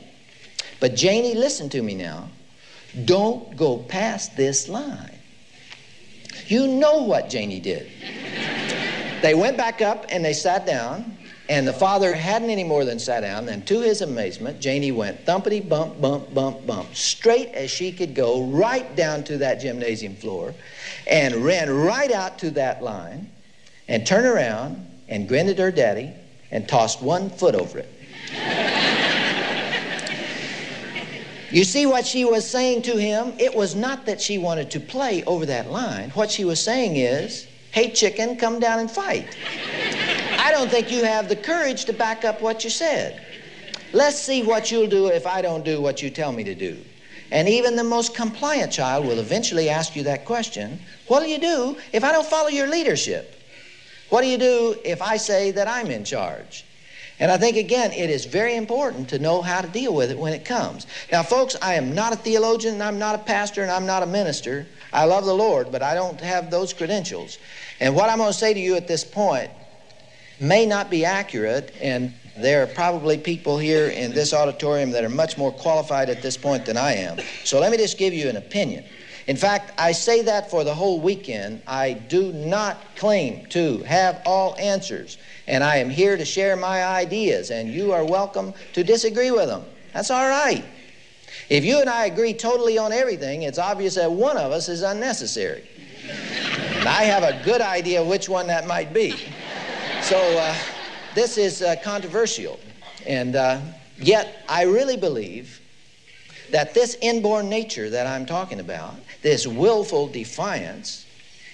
[0.79, 2.29] But Janie, listen to me now.
[3.05, 5.17] Don't go past this line.
[6.47, 7.91] You know what Janie did.
[9.21, 11.17] they went back up and they sat down,
[11.49, 13.49] and the father hadn't any more than sat down.
[13.49, 18.13] And to his amazement, Janie went thumpity bump, bump, bump, bump, straight as she could
[18.13, 20.53] go, right down to that gymnasium floor,
[21.07, 23.31] and ran right out to that line,
[23.87, 26.11] and turned around and grinned at her daddy
[26.51, 27.93] and tossed one foot over it.
[31.51, 33.33] You see what she was saying to him?
[33.39, 36.11] It was not that she wanted to play over that line.
[36.11, 39.35] What she was saying is, hey, chicken, come down and fight.
[40.49, 43.23] I don't think you have the courage to back up what you said.
[43.93, 46.83] Let's see what you'll do if I don't do what you tell me to do.
[47.29, 51.37] And even the most compliant child will eventually ask you that question What do you
[51.37, 53.39] do if I don't follow your leadership?
[54.09, 56.65] What do you do if I say that I'm in charge?
[57.19, 60.17] And I think, again, it is very important to know how to deal with it
[60.17, 60.87] when it comes.
[61.11, 64.01] Now, folks, I am not a theologian, and I'm not a pastor, and I'm not
[64.01, 64.65] a minister.
[64.91, 67.37] I love the Lord, but I don't have those credentials.
[67.79, 69.51] And what I'm going to say to you at this point
[70.39, 75.09] may not be accurate, and there are probably people here in this auditorium that are
[75.09, 77.17] much more qualified at this point than I am.
[77.43, 78.85] So let me just give you an opinion.
[79.27, 81.61] In fact, I say that for the whole weekend.
[81.67, 85.17] I do not claim to have all answers
[85.49, 89.47] and I am here to share my ideas, and you are welcome to disagree with
[89.47, 89.65] them.
[89.93, 90.63] That's all right.
[91.49, 94.83] If you and I agree totally on everything, it's obvious that one of us is
[94.83, 95.67] unnecessary.
[96.07, 99.15] and I have a good idea which one that might be.
[100.01, 100.55] So uh,
[101.13, 102.59] this is uh, controversial.
[103.05, 103.59] And uh,
[103.97, 105.61] yet, I really believe
[106.51, 111.05] that this inborn nature that I'm talking about, this willful defiance,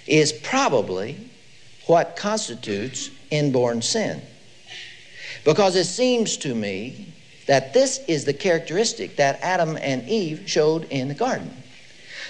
[0.07, 1.29] is probably
[1.87, 4.21] what constitutes inborn sin.
[5.43, 7.13] Because it seems to me
[7.47, 11.51] that this is the characteristic that Adam and Eve showed in the garden.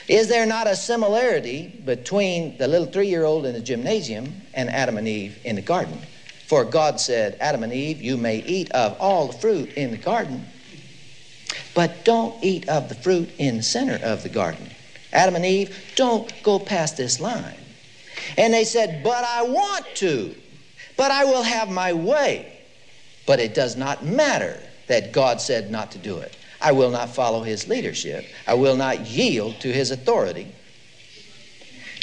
[0.07, 4.69] Is there not a similarity between the little three year old in the gymnasium and
[4.69, 5.99] Adam and Eve in the garden?
[6.45, 9.97] For God said, Adam and Eve, you may eat of all the fruit in the
[9.97, 10.45] garden,
[11.73, 14.69] but don't eat of the fruit in the center of the garden.
[15.11, 17.57] Adam and Eve, don't go past this line.
[18.37, 20.35] And they said, But I want to.
[20.97, 22.51] But I will have my way.
[23.25, 26.35] But it does not matter that God said not to do it.
[26.65, 28.25] I will not follow his leadership.
[28.47, 30.47] I will not yield to his authority.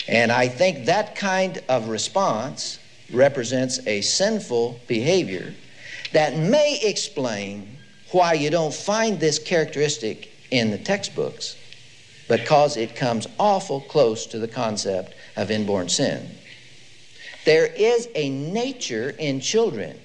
[0.07, 2.79] And I think that kind of response
[3.13, 5.53] represents a sinful behavior
[6.13, 7.77] that may explain
[8.13, 11.57] why you don't find this characteristic in the textbooks
[12.29, 16.31] because it comes awful close to the concept of inborn sin.
[17.45, 19.99] There is a nature in children.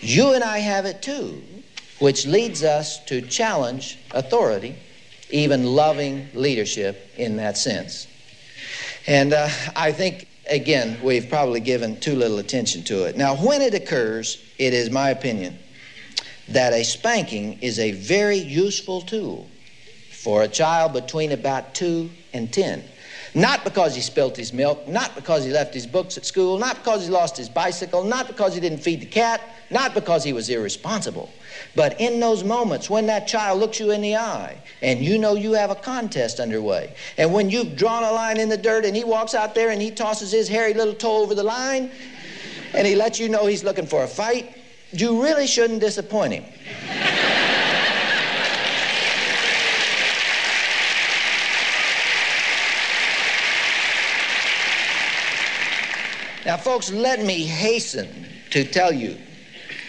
[0.00, 1.40] You and I have it too,
[2.00, 4.74] which leads us to challenge authority,
[5.30, 8.08] even loving leadership in that sense.
[9.06, 13.16] And uh, I think, again, we've probably given too little attention to it.
[13.16, 15.58] Now, when it occurs, it is my opinion
[16.48, 19.48] that a spanking is a very useful tool
[20.10, 22.82] for a child between about two and ten.
[23.34, 26.76] Not because he spilt his milk, not because he left his books at school, not
[26.76, 30.32] because he lost his bicycle, not because he didn't feed the cat, not because he
[30.32, 31.30] was irresponsible.
[31.76, 35.34] But in those moments when that child looks you in the eye and you know
[35.34, 38.96] you have a contest underway, and when you've drawn a line in the dirt and
[38.96, 41.90] he walks out there and he tosses his hairy little toe over the line
[42.74, 44.56] and he lets you know he's looking for a fight,
[44.92, 46.44] you really shouldn't disappoint him.
[56.44, 59.16] Now, folks, let me hasten to tell you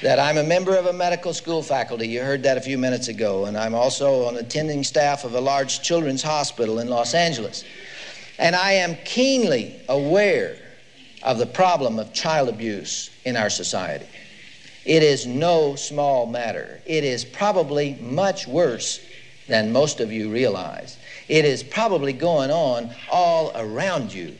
[0.01, 2.07] that I'm a member of a medical school faculty.
[2.07, 3.45] You heard that a few minutes ago.
[3.45, 7.63] And I'm also on attending staff of a large children's hospital in Los Angeles.
[8.39, 10.57] And I am keenly aware
[11.21, 14.07] of the problem of child abuse in our society.
[14.85, 16.81] It is no small matter.
[16.87, 18.99] It is probably much worse
[19.47, 20.97] than most of you realize.
[21.27, 24.35] It is probably going on all around you.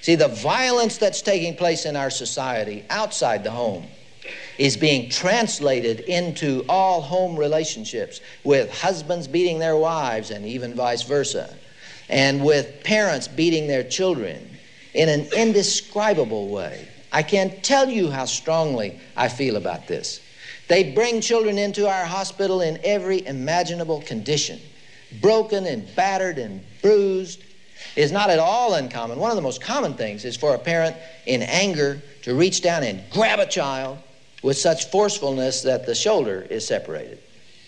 [0.00, 3.86] See, the violence that's taking place in our society outside the home
[4.58, 11.02] is being translated into all home relationships with husbands beating their wives and even vice
[11.02, 11.54] versa,
[12.08, 14.50] and with parents beating their children,
[14.94, 16.88] in an indescribable way.
[17.12, 20.20] I can't tell you how strongly I feel about this.
[20.66, 24.60] They bring children into our hospital in every imaginable condition,
[25.20, 27.44] broken and battered and bruised.
[27.94, 29.18] Is not at all uncommon.
[29.18, 32.82] One of the most common things is for a parent in anger to reach down
[32.82, 33.98] and grab a child
[34.42, 37.18] with such forcefulness that the shoulder is separated.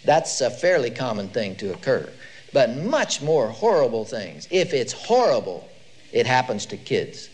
[0.04, 2.10] That's a fairly common thing to occur.
[2.52, 4.48] But much more horrible things.
[4.50, 5.68] If it's horrible,
[6.12, 7.28] it happens to kids.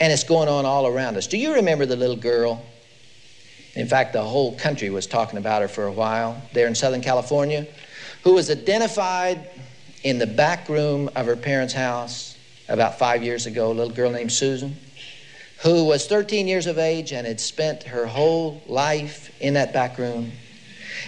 [0.00, 1.26] And it's going on all around us.
[1.26, 2.64] Do you remember the little girl?
[3.74, 7.02] In fact, the whole country was talking about her for a while there in Southern
[7.02, 7.66] California,
[8.24, 9.50] who was identified
[10.02, 12.36] in the back room of her parents' house
[12.68, 14.76] about five years ago, a little girl named Susan,
[15.62, 19.98] who was 13 years of age and had spent her whole life in that back
[19.98, 20.32] room.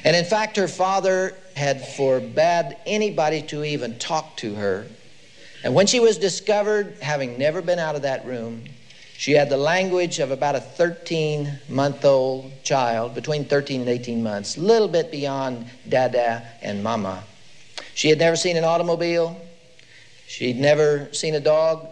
[0.04, 4.86] And in fact, her father had forbade anybody to even talk to her.
[5.64, 8.64] And when she was discovered, having never been out of that room,
[9.16, 14.22] she had the language of about a 13 month old child, between 13 and 18
[14.22, 17.22] months, a little bit beyond dada and mama.
[17.94, 19.40] She had never seen an automobile.
[20.26, 21.86] She'd never seen a dog.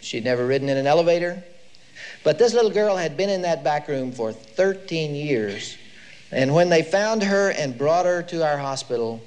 [0.00, 1.44] She'd never ridden in an elevator.
[2.24, 5.76] But this little girl had been in that back room for 13 years.
[6.30, 9.22] And when they found her and brought her to our hospital,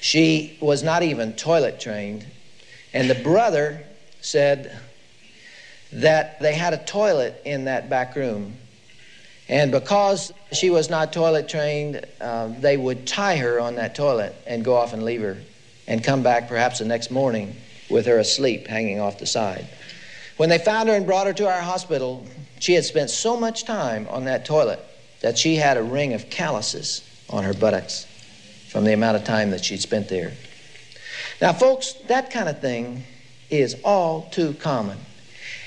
[0.00, 2.24] she was not even toilet trained.
[2.94, 3.84] And the brother
[4.20, 4.78] said,
[5.92, 8.56] that they had a toilet in that back room.
[9.48, 14.34] And because she was not toilet trained, uh, they would tie her on that toilet
[14.46, 15.36] and go off and leave her
[15.86, 17.54] and come back perhaps the next morning
[17.90, 19.68] with her asleep hanging off the side.
[20.42, 22.26] When they found her and brought her to our hospital,
[22.58, 24.84] she had spent so much time on that toilet
[25.20, 27.00] that she had a ring of calluses
[27.30, 28.08] on her buttocks
[28.68, 30.32] from the amount of time that she'd spent there.
[31.40, 33.04] Now, folks, that kind of thing
[33.50, 34.98] is all too common.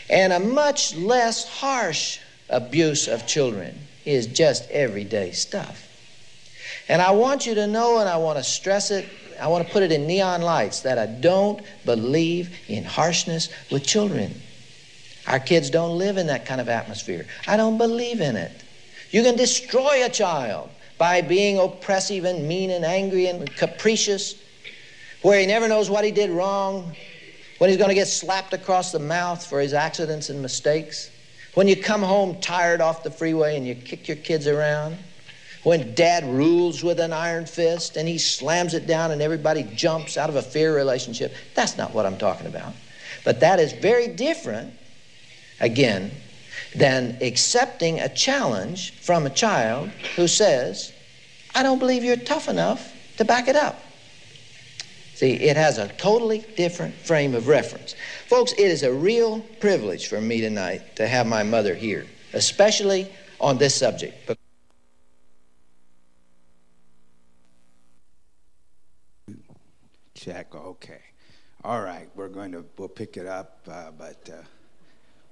[0.09, 5.87] And a much less harsh abuse of children is just everyday stuff.
[6.89, 9.07] And I want you to know, and I want to stress it,
[9.39, 13.87] I want to put it in neon lights, that I don't believe in harshness with
[13.87, 14.41] children.
[15.27, 17.25] Our kids don't live in that kind of atmosphere.
[17.47, 18.51] I don't believe in it.
[19.11, 24.35] You can destroy a child by being oppressive and mean and angry and capricious,
[25.21, 26.95] where he never knows what he did wrong,
[27.57, 31.09] when he's going to get slapped across the mouth for his accidents and mistakes,
[31.53, 34.97] when you come home tired off the freeway and you kick your kids around,
[35.63, 40.17] when dad rules with an iron fist and he slams it down and everybody jumps
[40.17, 41.33] out of a fear relationship.
[41.55, 42.73] That's not what I'm talking about.
[43.23, 44.73] But that is very different,
[45.59, 46.11] again,
[46.75, 50.93] than accepting a challenge from a child who says,
[51.53, 53.81] I don't believe you're tough enough to back it up.
[55.13, 57.95] See, it has a totally different frame of reference.
[58.27, 63.09] Folks, it is a real privilege for me tonight to have my mother here, especially
[63.39, 64.31] on this subject.
[70.15, 71.01] Check, okay.
[71.63, 74.41] All right, we're going to, we'll pick it up, uh, but uh,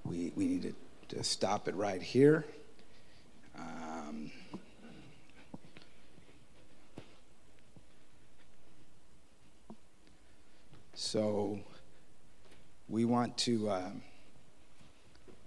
[0.06, 2.46] we, we need to, to, stop it right here.
[3.58, 4.32] Um,
[10.96, 11.60] So
[12.88, 13.92] we want to uh,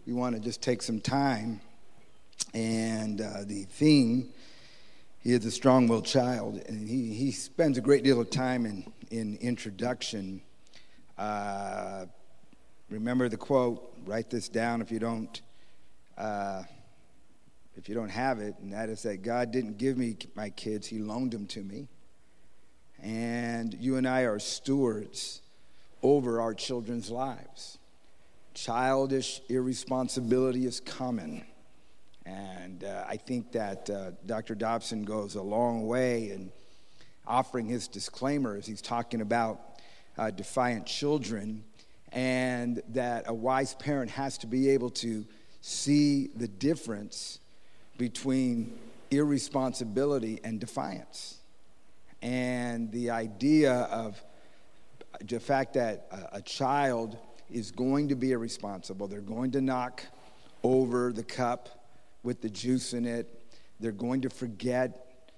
[0.07, 1.61] we want to just take some time,
[2.53, 4.29] and uh, the theme
[5.21, 8.93] he is a strong-willed child, and he, he spends a great deal of time in
[9.11, 10.43] in introduction.
[11.17, 12.05] Uh,
[12.91, 13.93] remember the quote.
[14.05, 15.41] Write this down if you don't.
[16.17, 16.63] Uh,
[17.77, 20.87] if you don't have it, and that is that God didn't give me my kids,
[20.87, 21.89] He loaned them to me.
[23.03, 25.43] And you and I are stewards
[26.03, 27.79] over our children's lives.
[28.55, 31.45] Childish irresponsibility is common.
[32.25, 34.55] And uh, I think that uh, Dr.
[34.55, 36.51] Dobson goes a long way in
[37.27, 39.61] offering his disclaimer as he's talking about
[40.17, 41.65] uh, defiant children,
[42.17, 45.27] and that a wise parent has to be able to
[45.61, 47.41] see the difference
[47.99, 48.73] between
[49.11, 51.37] irresponsibility and defiance.
[52.23, 54.19] And the idea of
[55.23, 57.19] the fact that a, a child
[57.51, 60.03] is going to be irresponsible, they're going to knock
[60.63, 61.91] over the cup
[62.23, 63.29] with the juice in it,
[63.79, 65.31] they're going to forget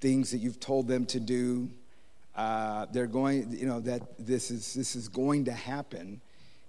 [0.00, 1.70] things that you've told them to do.
[2.38, 6.20] Uh, they're going, you know, that this is, this is going to happen.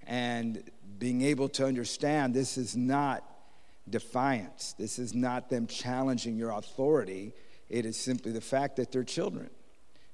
[0.08, 0.64] And
[0.98, 3.24] being able to understand this is not
[3.88, 7.34] defiance, this is not them challenging your authority.
[7.70, 9.52] It is simply the fact that they're children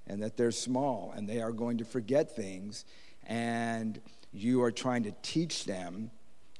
[0.07, 2.83] and that they're small and they are going to forget things.
[3.25, 4.01] And
[4.33, 6.11] you are trying to teach them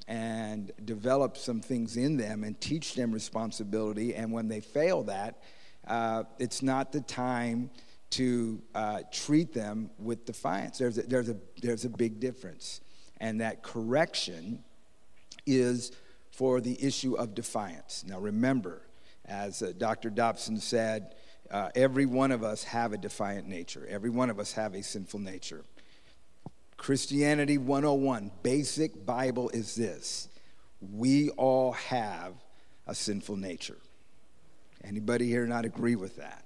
[0.08, 4.14] and develop some things in them and teach them responsibility.
[4.14, 5.42] And when they fail that,
[5.86, 7.68] uh, it's not the time
[8.10, 10.78] to uh, treat them with defiance.
[10.78, 12.80] There's a, there's, a, there's a big difference.
[13.18, 14.62] And that correction
[15.46, 15.92] is
[16.30, 18.04] for the issue of defiance.
[18.06, 18.82] Now, remember,
[19.24, 20.10] as uh, Dr.
[20.10, 21.14] Dobson said,
[21.50, 23.86] uh, every one of us have a defiant nature.
[23.88, 25.64] Every one of us have a sinful nature.
[26.76, 30.28] Christianity 101, basic Bible is this.
[30.80, 32.34] We all have
[32.86, 33.78] a sinful nature.
[34.84, 36.45] Anybody here not agree with that?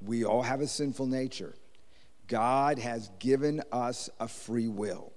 [0.00, 1.54] We all have a sinful nature.
[2.28, 5.12] God has given us a free will.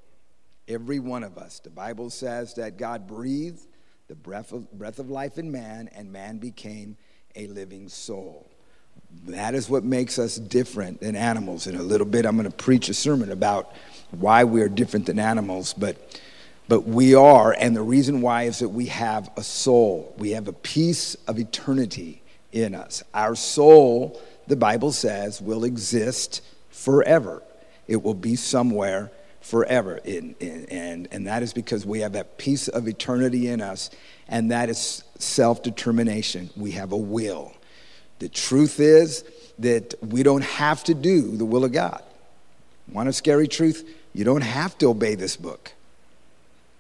[0.68, 1.60] Every one of us.
[1.60, 3.66] The Bible says that God breathed
[4.08, 6.98] the breath of, breath of life in man, and man became
[7.36, 8.50] a living soul.
[9.28, 11.68] That is what makes us different than animals.
[11.68, 13.74] In a little bit, I'm going to preach a sermon about
[14.12, 16.22] why we are different than animals, but,
[16.68, 20.14] but we are, and the reason why is that we have a soul.
[20.18, 22.22] We have a piece of eternity
[22.52, 23.04] in us.
[23.14, 27.42] Our soul, the Bible says, will exist forever,
[27.88, 29.98] it will be somewhere forever.
[30.04, 33.92] In, and, and that is because we have that piece of eternity in us,
[34.28, 36.50] and that is self determination.
[36.58, 37.54] We have a will.
[38.18, 39.24] The truth is
[39.60, 42.04] that we don't have to do the will of God.
[42.92, 43.88] Want a scary truth?
[44.14, 45.72] You don't have to obey this book.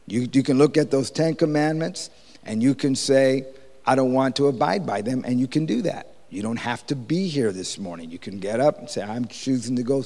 [0.07, 2.09] You, you can look at those Ten Commandments
[2.43, 3.45] and you can say,
[3.86, 6.07] I don't want to abide by them, and you can do that.
[6.30, 8.11] You don't have to be here this morning.
[8.11, 10.03] You can get up and say, I'm choosing to go.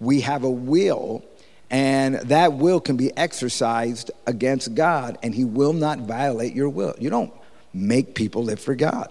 [0.00, 1.24] We have a will,
[1.70, 6.94] and that will can be exercised against God, and He will not violate your will.
[6.98, 7.32] You don't
[7.72, 9.10] make people live for God.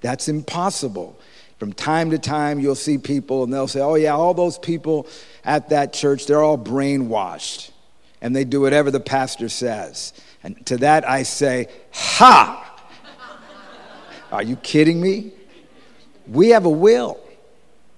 [0.00, 1.18] That's impossible.
[1.58, 5.06] From time to time, you'll see people and they'll say, Oh, yeah, all those people
[5.44, 7.70] at that church, they're all brainwashed
[8.20, 10.12] and they do whatever the pastor says.
[10.42, 12.60] And to that, I say, Ha!
[14.32, 15.32] Are you kidding me?
[16.26, 17.20] We have a will.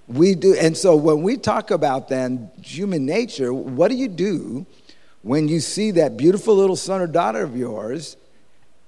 [0.07, 0.55] We do.
[0.55, 4.65] And so when we talk about then human nature, what do you do
[5.21, 8.15] when you see that beautiful little son or daughter of yours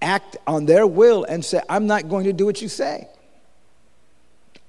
[0.02, 3.08] act on their will and say, I'm not going to do what you say.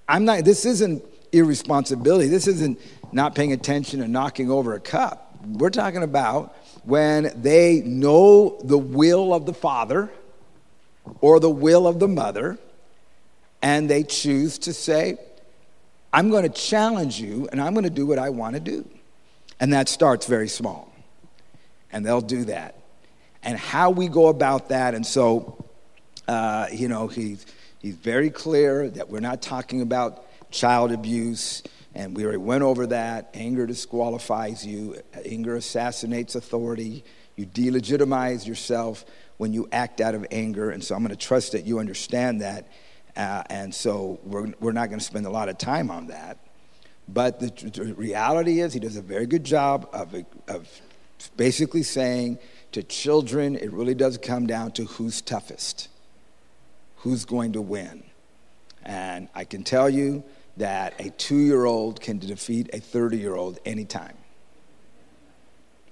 [0.09, 2.29] I'm not, this isn't irresponsibility.
[2.29, 2.81] This isn't
[3.12, 5.37] not paying attention and knocking over a cup.
[5.45, 10.11] We're talking about when they know the will of the father
[11.21, 12.59] or the will of the mother,
[13.63, 15.19] and they choose to say,
[16.13, 18.89] I'm going to challenge you and I'm going to do what I want to do.
[19.61, 20.93] And that starts very small.
[21.93, 22.81] And they'll do that
[23.43, 24.95] and how we go about that.
[24.95, 25.65] And so,
[26.29, 27.47] uh, you know, he's,
[27.79, 31.63] he's very clear that we're not talking about child abuse.
[31.95, 33.31] And we already went over that.
[33.35, 37.05] Anger disqualifies you, anger assassinates authority.
[37.37, 39.05] You delegitimize yourself
[39.39, 40.71] when you act out of anger.
[40.71, 42.67] And so I'm going to trust that you understand that.
[43.21, 46.39] Uh, and so we're, we're not going to spend a lot of time on that.
[47.07, 50.14] But the, the reality is, he does a very good job of,
[50.49, 50.66] of
[51.37, 52.39] basically saying,
[52.73, 55.89] to children, it really does come down to who's toughest,
[56.97, 58.05] who's going to win.
[58.85, 60.25] And I can tell you
[60.57, 64.16] that a two year old can defeat a 30 year old anytime.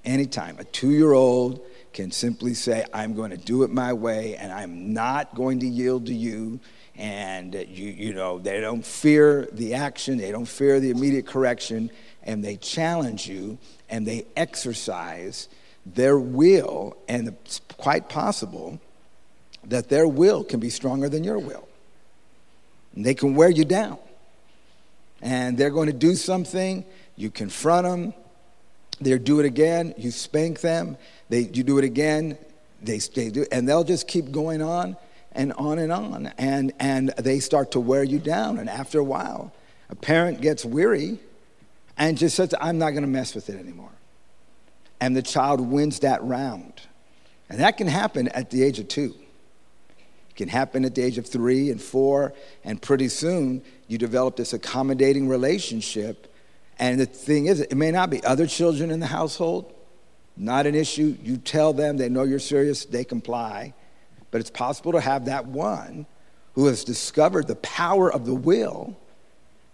[0.02, 0.56] Anytime.
[0.58, 1.60] A two year old
[1.92, 5.66] can simply say, I'm going to do it my way and I'm not going to
[5.66, 6.60] yield to you.
[6.98, 11.26] And uh, you, you know, they don't fear the action, they don't fear the immediate
[11.26, 11.90] correction,
[12.24, 15.48] and they challenge you and they exercise
[15.86, 18.78] their will, and it's quite possible
[19.64, 21.66] that their will can be stronger than your will.
[22.94, 23.98] And they can wear you down.
[25.22, 26.84] And they're going to do something,
[27.16, 28.14] you confront them,
[29.00, 30.96] they do it again, you spank them,
[31.28, 32.36] they, you do it again,
[32.82, 34.96] they, they do, and they'll just keep going on
[35.32, 36.32] and on and on.
[36.38, 38.58] And, and they start to wear you down.
[38.58, 39.52] And after a while,
[39.90, 41.18] a parent gets weary
[41.96, 43.90] and just says, I'm not going to mess with it anymore
[45.00, 46.82] and the child wins that round.
[47.48, 49.14] And that can happen at the age of two.
[50.30, 54.36] It can happen at the age of three and four, and pretty soon you develop
[54.36, 56.32] this accommodating relationship.
[56.78, 59.72] And the thing is, it may not be other children in the household,
[60.36, 61.16] not an issue.
[61.22, 63.74] You tell them, they know you're serious, they comply.
[64.30, 66.06] But it's possible to have that one
[66.54, 68.96] who has discovered the power of the will,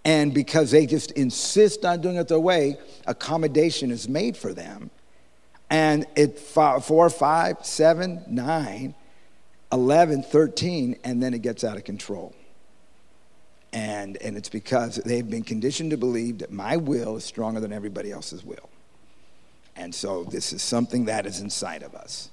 [0.04, 2.76] and because they just insist on doing it their way,
[3.06, 4.90] accommodation is made for them
[5.70, 8.94] and it four, five, seven, nine,
[9.72, 12.34] 11, 13, and then it gets out of control.
[13.72, 17.72] And, and it's because they've been conditioned to believe that my will is stronger than
[17.72, 18.68] everybody else's will.
[19.74, 22.30] And so this is something that is inside of us.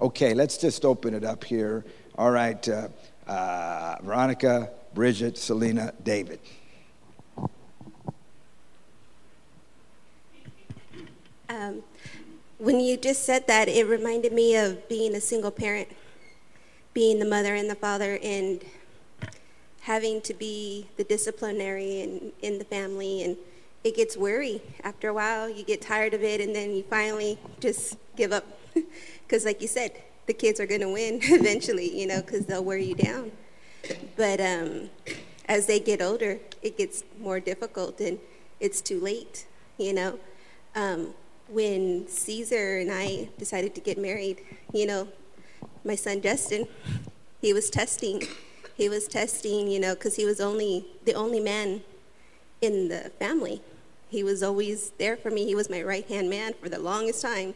[0.00, 1.84] Okay, let's just open it up here.
[2.16, 2.86] All right, uh,
[3.26, 6.38] uh, Veronica, Bridget, Selena, David.
[11.48, 11.82] Um,
[12.58, 15.88] when you just said that, it reminded me of being a single parent,
[16.94, 18.64] being the mother and the father, and
[19.80, 23.24] having to be the disciplinary in, in the family.
[23.24, 23.36] And
[23.82, 24.62] it gets weary.
[24.84, 28.46] After a while, you get tired of it, and then you finally just give up.
[29.28, 29.92] Because, like you said,
[30.26, 33.30] the kids are going to win eventually, you know, because they'll wear you down.
[34.16, 34.88] But um,
[35.46, 38.18] as they get older, it gets more difficult, and
[38.58, 40.18] it's too late, you know.
[40.74, 41.14] Um,
[41.48, 44.40] when Caesar and I decided to get married,
[44.72, 45.08] you know,
[45.84, 46.66] my son Justin,
[47.42, 48.22] he was testing.
[48.76, 51.82] He was testing, you know, because he was only the only man
[52.62, 53.60] in the family.
[54.08, 55.44] He was always there for me.
[55.44, 57.54] He was my right hand man for the longest time.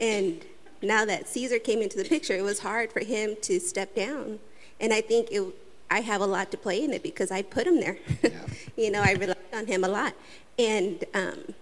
[0.00, 0.44] And
[0.84, 4.38] now that Caesar came into the picture, it was hard for him to step down.
[4.80, 5.42] And I think it,
[5.90, 7.98] I have a lot to play in it because I put him there.
[8.22, 8.30] Yeah.
[8.76, 10.14] you know, I relied on him a lot.
[10.58, 11.54] And um,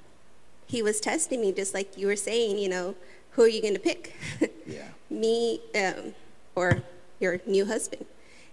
[0.66, 2.95] he was testing me, just like you were saying, you know,
[3.33, 4.14] who are you going to pick?
[4.66, 4.89] yeah.
[5.11, 6.14] Me um,
[6.55, 6.83] or
[7.20, 8.07] your new husband?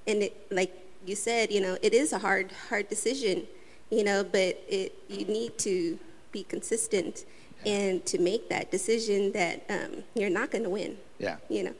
[0.07, 0.73] And it, like
[1.05, 3.47] you said, you know, it is a hard, hard decision,
[3.89, 5.99] you know, but it, you need to
[6.31, 7.25] be consistent
[7.65, 10.97] and to make that decision that um, you're not going to win.
[11.17, 11.37] Yeah.
[11.49, 11.73] You know.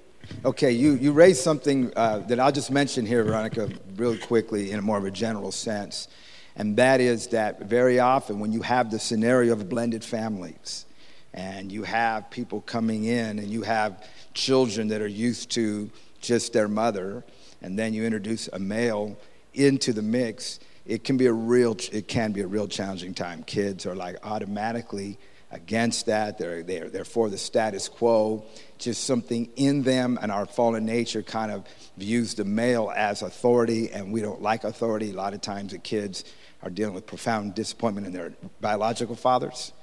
[0.45, 4.79] Okay, you, you raised something uh, that I'll just mention here, Veronica, really quickly in
[4.79, 6.07] a more of a general sense.
[6.55, 10.85] And that is that very often when you have the scenario of blended families
[11.33, 15.89] and you have people coming in and you have children that are used to
[16.21, 17.23] just their mother,
[17.61, 19.17] and then you introduce a male
[19.53, 23.43] into the mix, it can be a real it can be a real challenging time.
[23.43, 25.17] Kids are like automatically
[25.51, 26.37] against that.
[26.37, 28.45] They're, they're, they're for the status quo.
[28.77, 31.65] Just something in them and our fallen nature kind of
[31.97, 35.11] views the male as authority, and we don't like authority.
[35.11, 36.23] A lot of times the kids
[36.61, 39.73] are dealing with profound disappointment in their biological fathers.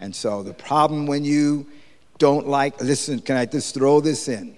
[0.00, 1.66] And so the problem when you
[2.18, 4.56] don't like, listen, can I just throw this in?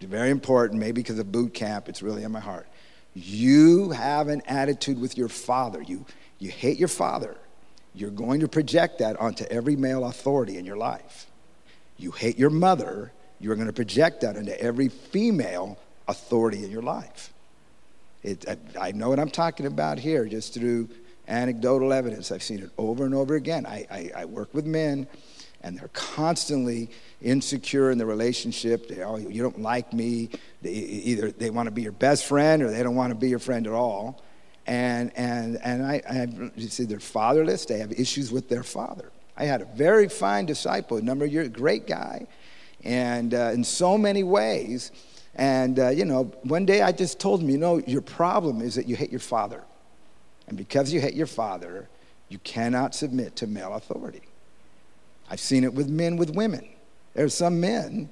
[0.00, 2.66] Very important, maybe because of boot camp, it's really in my heart.
[3.14, 5.80] You have an attitude with your father.
[5.80, 6.06] You,
[6.38, 7.36] you hate your father.
[7.94, 11.26] You're going to project that onto every male authority in your life.
[11.98, 13.12] You hate your mother.
[13.38, 15.78] You're going to project that into every female
[16.08, 17.32] authority in your life.
[18.22, 20.88] It, I, I, know what I'm talking about here just through
[21.26, 22.30] anecdotal evidence.
[22.30, 23.66] I've seen it over and over again.
[23.66, 25.08] I, I, I work with men,
[25.62, 26.90] and they're constantly
[27.20, 28.88] insecure in the relationship.
[28.88, 30.30] They, oh, you don't like me.
[30.62, 33.28] They, either they want to be your best friend or they don't want to be
[33.28, 34.22] your friend at all.
[34.66, 37.66] And, and, and I, I you see, they're fatherless.
[37.66, 39.10] They have issues with their father.
[39.36, 42.26] I had a very fine disciple, a number of years, a great guy,
[42.84, 44.92] and uh, in so many ways
[45.34, 48.74] and, uh, you know, one day I just told him, you know, your problem is
[48.74, 49.62] that you hate your father.
[50.46, 51.88] And because you hate your father,
[52.28, 54.22] you cannot submit to male authority.
[55.30, 56.68] I've seen it with men with women.
[57.14, 58.10] There are some men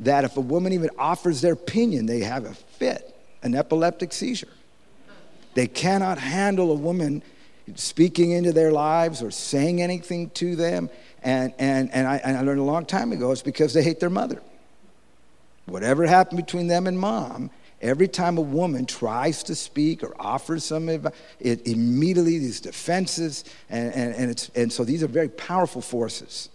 [0.00, 4.48] that if a woman even offers their opinion, they have a fit, an epileptic seizure.
[5.54, 7.22] They cannot handle a woman
[7.74, 10.90] speaking into their lives or saying anything to them.
[11.22, 14.00] And, and, and, I, and I learned a long time ago it's because they hate
[14.00, 14.42] their mother.
[15.66, 17.50] Whatever happened between them and mom,
[17.80, 23.44] every time a woman tries to speak or offers some advice, it immediately these defenses,
[23.70, 26.48] and, and, and, it's, and so these are very powerful forces.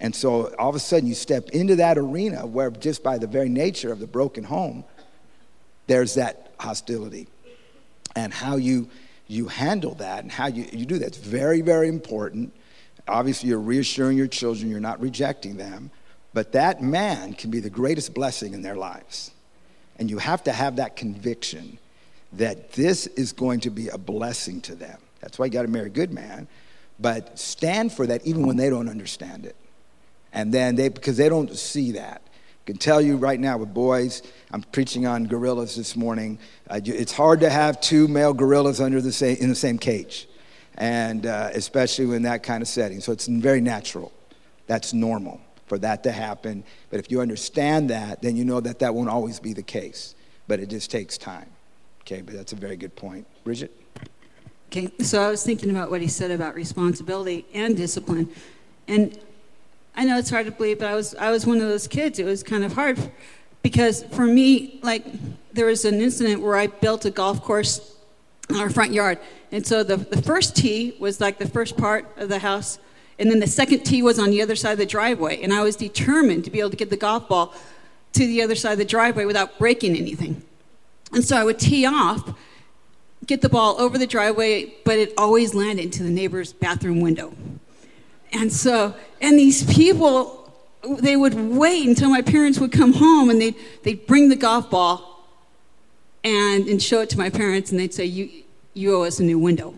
[0.00, 3.28] And so all of a sudden you step into that arena where just by the
[3.28, 4.84] very nature of the broken home,
[5.86, 7.28] there's that hostility.
[8.14, 8.88] And how you,
[9.26, 12.52] you handle that and how you, you do that's very, very important.
[13.08, 15.90] Obviously, you're reassuring your children, you're not rejecting them.
[16.34, 19.32] But that man can be the greatest blessing in their lives.
[19.98, 21.78] And you have to have that conviction
[22.34, 24.98] that this is going to be a blessing to them.
[25.20, 26.48] That's why you got to marry a good man.
[26.98, 29.56] But stand for that even when they don't understand it.
[30.32, 32.22] And then they, because they don't see that.
[32.66, 36.38] Can tell you right now with boys, I'm preaching on gorillas this morning.
[36.70, 40.28] Uh, it's hard to have two male gorillas under the same, in the same cage,
[40.76, 43.00] and uh, especially in that kind of setting.
[43.00, 44.12] So it's very natural.
[44.68, 46.62] That's normal for that to happen.
[46.90, 50.14] But if you understand that, then you know that that won't always be the case.
[50.46, 51.48] But it just takes time.
[52.02, 53.26] Okay, but that's a very good point.
[53.42, 53.76] Bridget?
[54.68, 58.28] Okay, so I was thinking about what he said about responsibility and discipline.
[58.86, 59.18] And
[59.94, 62.18] I know it's hard to believe, but I was, I was one of those kids.
[62.18, 62.98] It was kind of hard
[63.62, 65.04] because for me, like,
[65.52, 67.94] there was an incident where I built a golf course
[68.48, 69.18] in our front yard.
[69.50, 72.78] And so the, the first tee was like the first part of the house
[73.18, 75.42] And then the second tee was on the other side of the driveway.
[75.42, 77.54] And I was determined to be able to get the golf ball
[78.14, 80.42] to the other side of the driveway without breaking anything.
[81.12, 82.34] And so I would tee off,
[83.26, 87.32] get the ball over the driveway, but it always landed into the neighbor's bathroom window.
[88.32, 90.52] And so, and these people,
[90.98, 94.70] they would wait until my parents would come home and they'd, they'd bring the golf
[94.70, 95.26] ball
[96.24, 98.30] and, and show it to my parents and they'd say, you,
[98.74, 99.74] you owe us a new window.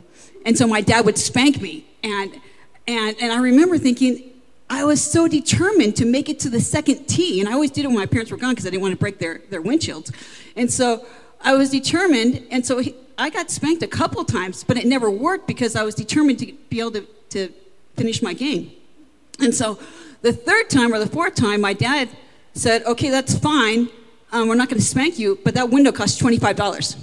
[0.46, 1.86] And so my dad would spank me.
[2.02, 2.40] And,
[2.86, 4.30] and, and I remember thinking,
[4.68, 7.40] I was so determined to make it to the second tee.
[7.40, 8.98] And I always did it when my parents were gone because I didn't want to
[8.98, 10.14] break their, their windshields.
[10.56, 11.06] And so
[11.40, 12.46] I was determined.
[12.50, 15.82] And so he, I got spanked a couple times, but it never worked because I
[15.82, 17.52] was determined to be able to, to
[17.96, 18.72] finish my game.
[19.40, 19.78] And so
[20.22, 22.08] the third time or the fourth time, my dad
[22.54, 23.88] said, okay, that's fine.
[24.32, 26.96] Um, we're not going to spank you, but that window costs $25.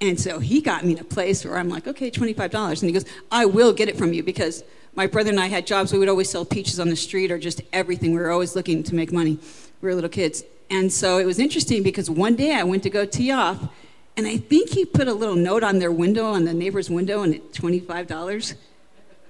[0.00, 2.80] And so he got me in a place where I'm like, okay, $25.
[2.80, 4.62] And he goes, I will get it from you because
[4.94, 5.92] my brother and I had jobs.
[5.92, 8.12] We would always sell peaches on the street or just everything.
[8.12, 9.38] We were always looking to make money.
[9.82, 10.44] We were little kids.
[10.70, 13.68] And so it was interesting because one day I went to go tee off,
[14.16, 17.22] and I think he put a little note on their window, on the neighbor's window,
[17.22, 18.54] and it $25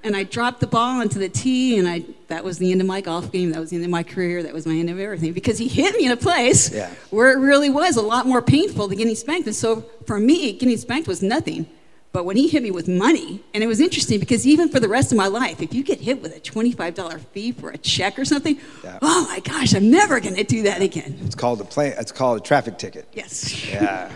[0.05, 2.87] and I dropped the ball onto the tee, and I that was the end of
[2.87, 3.51] my golf game.
[3.53, 4.43] That was the end of my career.
[4.43, 6.91] That was my end of everything because he hit me in a place yeah.
[7.11, 9.47] where it really was a lot more painful than getting spanked.
[9.47, 11.67] And so for me, getting spanked was nothing.
[12.11, 14.89] But when he hit me with money, and it was interesting because even for the
[14.89, 18.19] rest of my life, if you get hit with a $25 fee for a check
[18.19, 18.99] or something, yeah.
[19.03, 21.19] oh my gosh, I'm never going to do that again.
[21.25, 21.89] It's called a play.
[21.89, 23.09] It's called a traffic ticket.
[23.13, 23.67] Yes.
[23.69, 24.11] Yeah.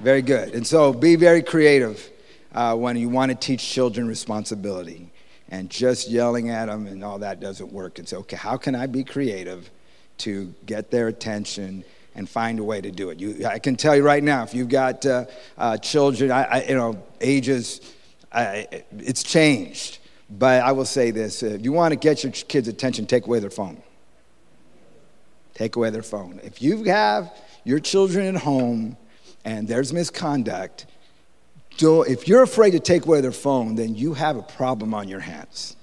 [0.00, 0.54] Very good.
[0.54, 2.10] And so be very creative
[2.54, 5.09] uh, when you want to teach children responsibility
[5.50, 7.98] and just yelling at them and all that doesn't work.
[8.04, 9.70] Say, okay, how can I be creative
[10.18, 11.84] to get their attention
[12.14, 13.18] and find a way to do it?
[13.18, 15.26] You, I can tell you right now, if you've got uh,
[15.58, 17.80] uh, children, I, I, you know, ages,
[18.32, 19.98] I, it's changed.
[20.30, 23.40] But I will say this: if you want to get your kids' attention, take away
[23.40, 23.82] their phone.
[25.54, 26.40] Take away their phone.
[26.44, 28.96] If you have your children at home
[29.44, 30.86] and there's misconduct,
[31.80, 35.08] don't, if you're afraid to take away their phone, then you have a problem on
[35.08, 35.76] your hands.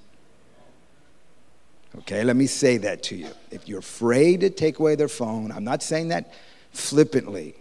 [2.00, 3.30] Okay, let me say that to you.
[3.50, 6.32] If you're afraid to take away their phone, I'm not saying that
[6.72, 7.56] flippantly.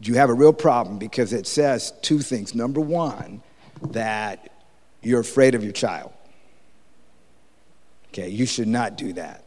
[0.00, 2.54] You have a real problem because it says two things.
[2.54, 3.42] Number one,
[3.92, 4.50] that
[5.00, 6.12] you're afraid of your child.
[8.08, 9.44] Okay, you should not do that.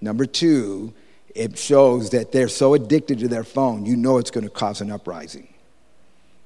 [0.00, 0.94] Number two,
[1.34, 4.80] it shows that they're so addicted to their phone, you know it's going to cause
[4.80, 5.48] an uprising.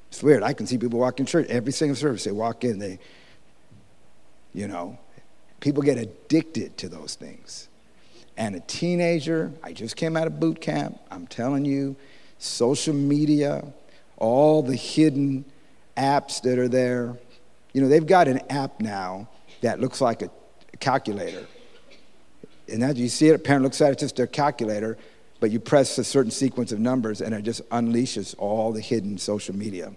[0.09, 0.43] It's weird.
[0.43, 2.25] I can see people walk in church every single service.
[2.25, 2.99] They walk in, they,
[4.55, 4.99] you know,
[5.61, 7.69] people get addicted to those things.
[8.37, 10.99] And a teenager, I just came out of boot camp.
[11.11, 11.97] I'm telling you,
[12.39, 13.65] social media,
[14.17, 15.45] all the hidden
[15.97, 17.17] apps that are there.
[17.73, 19.29] You know, they've got an app now
[19.61, 20.31] that looks like a
[20.79, 21.47] calculator.
[22.69, 24.97] And as you see it, a parent looks at it, it's just their calculator
[25.41, 29.19] but you press a certain sequence of numbers and it just unleashes all the hidden
[29.19, 29.93] social media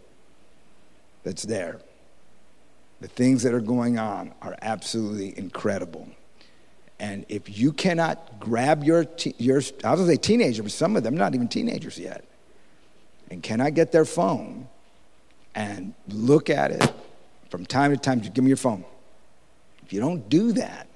[1.23, 1.79] that's there.
[2.99, 6.07] The things that are going on are absolutely incredible.
[6.99, 10.71] And if you cannot grab your, te- your I was going to say teenager, but
[10.71, 12.23] some of them not even teenagers yet,
[13.31, 14.67] and cannot get their phone
[15.55, 16.93] and look at it
[17.49, 18.85] from time to time, just give me your phone.
[19.83, 20.87] If you don't do that,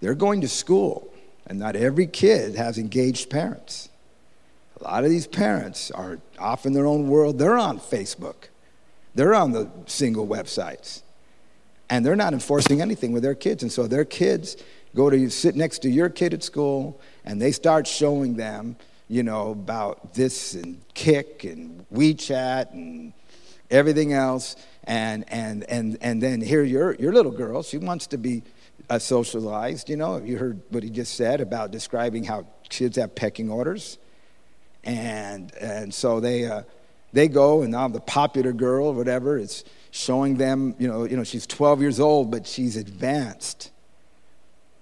[0.00, 1.12] they're going to school
[1.46, 3.88] and not every kid has engaged parents.
[4.80, 7.38] A lot of these parents are off in their own world.
[7.38, 8.48] They're on Facebook,
[9.14, 11.02] they're on the single websites,
[11.88, 13.62] and they're not enforcing anything with their kids.
[13.62, 14.56] And so their kids
[14.94, 18.76] go to sit next to your kid at school, and they start showing them,
[19.08, 23.12] you know, about this and Kik and WeChat and
[23.70, 24.56] everything else.
[24.84, 28.42] And, and, and, and then here your, your little girl, she wants to be
[28.88, 29.88] uh, socialized.
[29.88, 33.98] You know, you heard what he just said about describing how kids have pecking orders,
[34.84, 36.62] and and so they uh,
[37.12, 40.74] they go and now the popular girl, whatever, is showing them.
[40.78, 43.70] You know, you know, she's 12 years old, but she's advanced.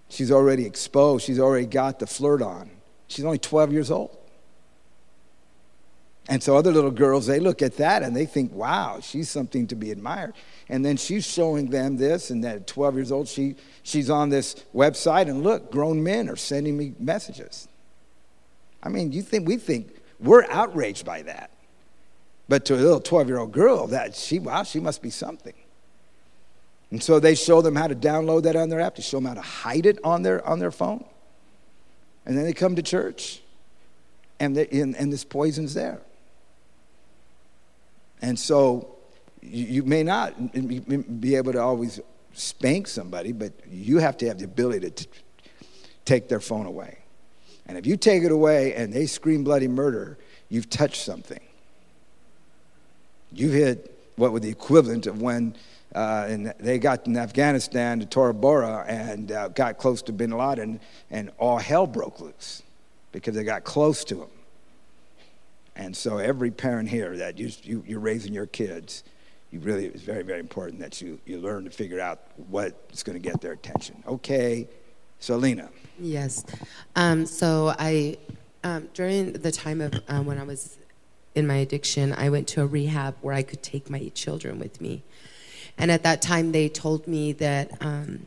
[0.08, 1.24] She's already exposed.
[1.24, 2.70] She's already got the flirt on.
[3.08, 4.16] She's only 12 years old.
[6.28, 9.66] And so other little girls, they look at that and they think, wow, she's something
[9.66, 10.32] to be admired.
[10.70, 14.30] And then she's showing them this, and that at 12 years old, she, she's on
[14.30, 17.68] this website, and look, grown men are sending me messages.
[18.82, 21.50] I mean, you think we think we're outraged by that.
[22.48, 25.54] But to a little 12 year old girl, that she, wow, she must be something.
[26.90, 29.26] And so they show them how to download that on their app, to show them
[29.26, 31.04] how to hide it on their, on their phone.
[32.24, 33.42] And then they come to church,
[34.40, 36.00] and, they, and, and this poison's there.
[38.24, 38.96] And so
[39.42, 40.32] you, may not
[41.20, 42.00] be able to always
[42.32, 45.06] spank somebody, but you have to have the ability to
[46.06, 47.00] take their phone away.
[47.66, 50.16] And if you take it away and they scream bloody murder,
[50.48, 51.40] you've touched something.
[53.30, 55.54] You've hit what was the equivalent of when
[55.94, 60.80] uh, they got in Afghanistan to Tora Bora and uh, got close to bin Laden,
[61.10, 62.62] and all hell broke loose
[63.12, 64.30] because they got close to him.
[65.76, 69.02] And so, every parent here that you, you, you're raising your kids,
[69.50, 73.20] you really, it's very, very important that you, you learn to figure out what's going
[73.20, 74.02] to get their attention.
[74.06, 74.68] Okay,
[75.18, 75.68] so Lena.
[75.98, 76.44] Yes.
[76.94, 78.18] Um, so, I,
[78.62, 80.78] um, during the time of um, when I was
[81.34, 84.80] in my addiction, I went to a rehab where I could take my children with
[84.80, 85.02] me.
[85.76, 88.26] And at that time, they told me that um,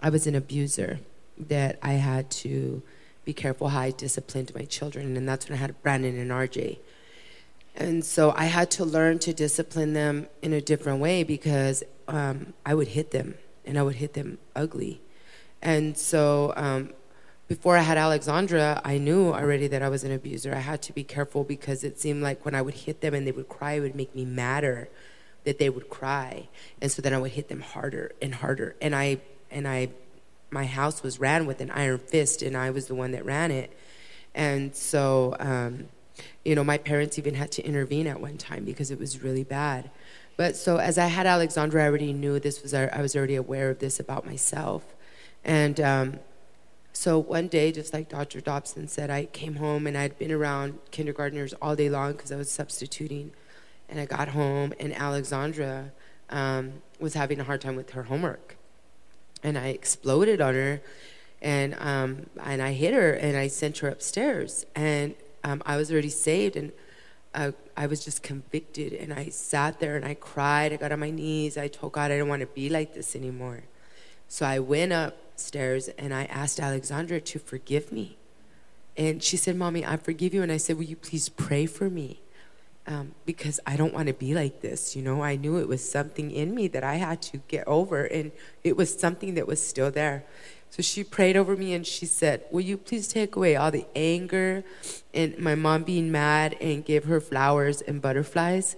[0.00, 0.98] I was an abuser,
[1.38, 2.82] that I had to
[3.24, 5.16] be careful how I disciplined my children.
[5.16, 6.78] And that's when I had Brandon and RJ.
[7.74, 12.52] And so I had to learn to discipline them in a different way because um,
[12.66, 15.00] I would hit them and I would hit them ugly.
[15.62, 16.90] And so um,
[17.48, 20.54] before I had Alexandra, I knew already that I was an abuser.
[20.54, 23.26] I had to be careful because it seemed like when I would hit them and
[23.26, 24.88] they would cry, it would make me madder
[25.44, 26.48] that they would cry
[26.80, 29.18] and so then i would hit them harder and harder and i
[29.50, 29.88] and i
[30.52, 33.50] my house was ran with an iron fist and i was the one that ran
[33.50, 33.76] it.
[34.34, 35.88] And so um,
[36.44, 39.44] you know my parents even had to intervene at one time because it was really
[39.44, 39.90] bad.
[40.36, 43.70] But so as i had alexandra i already knew this was i was already aware
[43.70, 44.82] of this about myself.
[45.44, 46.20] And um,
[46.92, 50.78] so one day just like dr dobson said i came home and i'd been around
[50.90, 53.32] kindergartners all day long because i was substituting.
[53.88, 55.92] And I got home, and Alexandra
[56.30, 58.56] um, was having a hard time with her homework.
[59.42, 60.80] And I exploded on her,
[61.40, 64.64] and, um, and I hit her, and I sent her upstairs.
[64.74, 66.72] And um, I was already saved, and
[67.34, 68.92] I, I was just convicted.
[68.92, 70.72] And I sat there and I cried.
[70.72, 71.56] I got on my knees.
[71.56, 73.64] I told God I don't want to be like this anymore.
[74.28, 78.16] So I went upstairs and I asked Alexandra to forgive me.
[78.96, 80.42] And she said, Mommy, I forgive you.
[80.42, 82.20] And I said, Will you please pray for me?
[82.86, 84.96] Um, because I don't want to be like this.
[84.96, 88.04] You know, I knew it was something in me that I had to get over,
[88.04, 88.32] and
[88.64, 90.24] it was something that was still there.
[90.72, 93.84] So she prayed over me and she said, Will you please take away all the
[93.94, 94.64] anger
[95.12, 98.74] and my mom being mad and give her flowers and butterflies?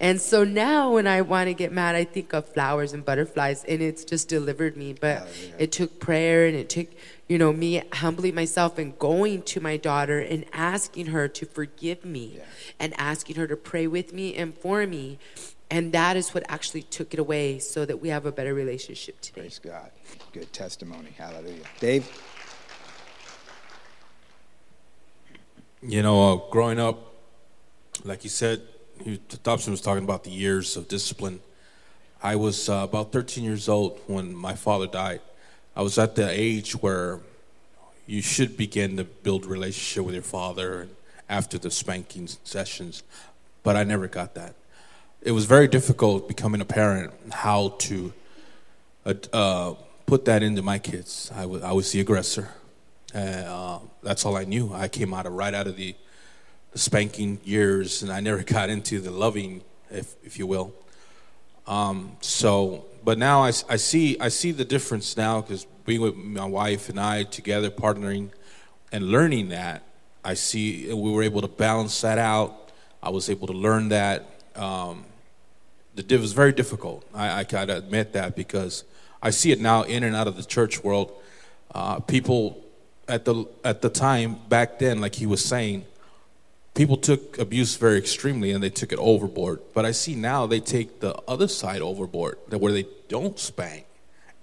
[0.00, 3.62] And so now when I want to get mad, I think of flowers and butterflies,
[3.62, 4.96] and it's just delivered me.
[5.00, 5.52] But oh, yeah.
[5.60, 6.88] it took prayer and it took
[7.28, 12.04] you know, me humbling myself and going to my daughter and asking her to forgive
[12.04, 12.42] me yeah.
[12.78, 15.18] and asking her to pray with me and for me.
[15.68, 19.20] And that is what actually took it away so that we have a better relationship
[19.20, 19.40] today.
[19.40, 19.90] Praise God.
[20.32, 21.10] Good testimony.
[21.18, 21.64] Hallelujah.
[21.80, 22.08] Dave?
[25.82, 27.12] You know, uh, growing up,
[28.04, 28.62] like you said,
[29.02, 31.40] he, Dobson was talking about the years of discipline.
[32.22, 35.20] I was uh, about 13 years old when my father died.
[35.76, 37.20] I was at the age where
[38.06, 40.88] you should begin to build relationship with your father
[41.28, 43.02] after the spanking sessions,
[43.62, 44.54] but I never got that.
[45.20, 48.12] It was very difficult becoming a parent how to
[49.04, 49.74] uh,
[50.06, 51.30] put that into my kids.
[51.34, 52.48] I was, I was the aggressor.
[53.14, 54.72] Uh, that's all I knew.
[54.72, 55.94] I came out of right out of the,
[56.72, 59.60] the spanking years, and I never got into the loving,
[59.90, 60.72] if if you will.
[61.66, 66.16] Um, so but now I, I see I see the difference now because being with
[66.16, 68.30] my wife and I together, partnering
[68.90, 69.84] and learning that,
[70.24, 72.72] I see we were able to balance that out.
[73.00, 74.28] I was able to learn that.
[74.56, 75.04] Um,
[75.96, 77.06] it was very difficult.
[77.14, 78.82] I, I gotta admit that because
[79.22, 81.12] I see it now in and out of the church world.
[81.72, 82.60] Uh, people
[83.06, 85.86] at the at the time back then, like he was saying,
[86.76, 89.60] people took abuse very extremely and they took it overboard.
[89.74, 93.86] But I see now they take the other side overboard, that where they don't spank,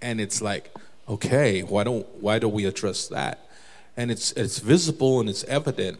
[0.01, 0.75] and it's like,
[1.07, 3.47] okay, why don't why don't we address that?
[3.95, 5.99] And it's it's visible and it's evident.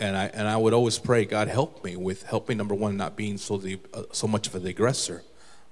[0.00, 3.14] And I and I would always pray, God help me with helping number one, not
[3.14, 5.22] being so the uh, so much of the aggressor,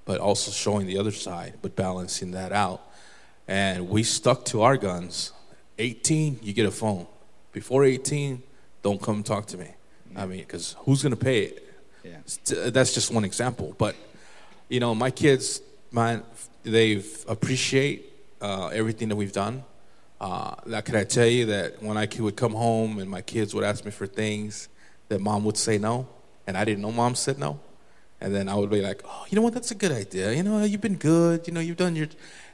[0.04, 2.82] but also showing the other side, but balancing that out.
[3.48, 5.32] And we stuck to our guns.
[5.78, 7.06] 18, you get a phone.
[7.50, 8.42] Before 18,
[8.82, 9.74] don't come talk to me
[10.16, 11.74] I mean, because who's going to pay it?
[12.04, 12.70] Yeah.
[12.70, 13.74] That's just one example.
[13.78, 13.94] But,
[14.68, 16.22] you know, my kids, man,
[16.62, 19.64] they've appreciate uh, everything that we've done.
[20.20, 23.54] Uh, that can I tell you that when I would come home and my kids
[23.54, 24.68] would ask me for things,
[25.08, 26.06] that mom would say no,
[26.46, 27.58] and I didn't know mom said no,
[28.20, 30.32] and then I would be like, oh, you know what, that's a good idea.
[30.32, 31.46] You know, you've been good.
[31.48, 32.06] You know, you've done your,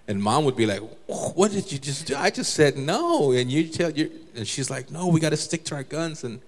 [0.08, 2.16] and mom would be like, what did you just do?
[2.16, 5.36] I just said no, and you tell you, and she's like, no, we got to
[5.36, 6.40] stick to our guns, and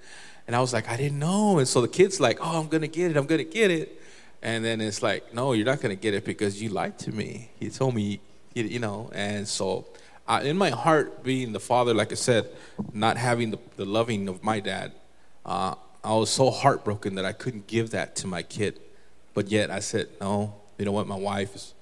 [0.50, 1.60] and I was like, I didn't know.
[1.60, 3.16] And so the kid's like, oh, I'm going to get it.
[3.16, 4.02] I'm going to get it.
[4.42, 7.12] And then it's like, no, you're not going to get it because you lied to
[7.12, 7.52] me.
[7.60, 8.18] You told me
[8.54, 9.12] you, you know.
[9.14, 9.86] And so,
[10.26, 12.48] uh, in my heart, being the father, like I said,
[12.92, 14.90] not having the, the loving of my dad,
[15.46, 18.80] uh, I was so heartbroken that I couldn't give that to my kid.
[19.34, 21.74] But yet I said, no, you know what, my wife is,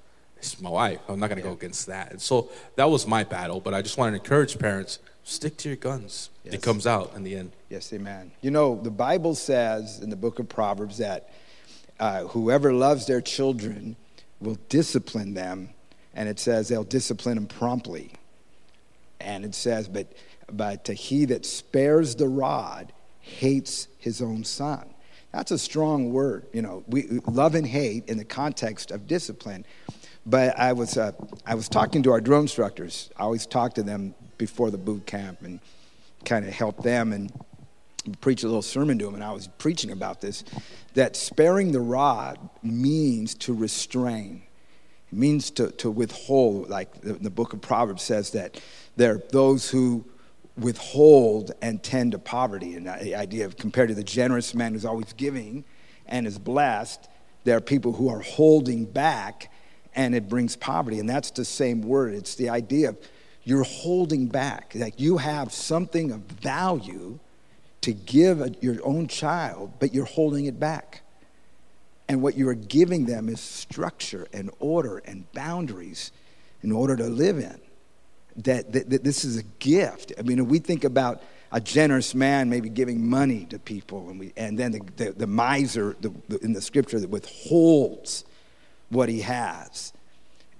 [0.42, 1.00] is my wife.
[1.08, 1.52] I'm not going to yeah.
[1.52, 2.10] go against that.
[2.10, 3.60] And so that was my battle.
[3.60, 6.28] But I just want to encourage parents stick to your guns.
[6.44, 6.56] Yes.
[6.56, 7.52] It comes out in the end.
[7.68, 8.32] Yes, amen.
[8.40, 11.28] You know, the Bible says in the book of Proverbs that
[12.00, 13.96] uh, whoever loves their children
[14.40, 15.70] will discipline them,
[16.14, 18.12] and it says they'll discipline them promptly.
[19.20, 20.10] And it says, but,
[20.50, 24.88] but he that spares the rod hates his own son.
[25.32, 26.84] That's a strong word, you know.
[26.86, 29.66] We love and hate in the context of discipline.
[30.24, 31.12] But I was, uh,
[31.46, 33.10] I was talking to our drill instructors.
[33.16, 35.60] I always talk to them before the boot camp and
[36.24, 37.30] kind of help them and
[38.08, 40.44] preach a little sermon to him, And I was preaching about this
[40.94, 44.42] that sparing the rod means to restrain,
[45.12, 46.68] it means to, to withhold.
[46.68, 48.60] Like the, the book of Proverbs says that
[48.96, 50.04] there are those who
[50.56, 52.74] withhold and tend to poverty.
[52.74, 55.64] And the idea of compared to the generous man who's always giving
[56.06, 57.08] and is blessed,
[57.44, 59.50] there are people who are holding back
[59.94, 60.98] and it brings poverty.
[60.98, 62.14] And that's the same word.
[62.14, 62.98] It's the idea of
[63.44, 64.72] you're holding back.
[64.74, 67.18] Like you have something of value
[67.82, 71.02] to give your own child, but you're holding it back.
[72.08, 76.10] And what you are giving them is structure and order and boundaries
[76.62, 77.60] in order to live in
[78.38, 80.12] that, that, that this is a gift.
[80.18, 84.20] I mean, if we think about a generous man maybe giving money to people, and,
[84.20, 86.12] we, and then the, the, the miser the,
[86.42, 88.24] in the scripture that withholds
[88.90, 89.92] what he has.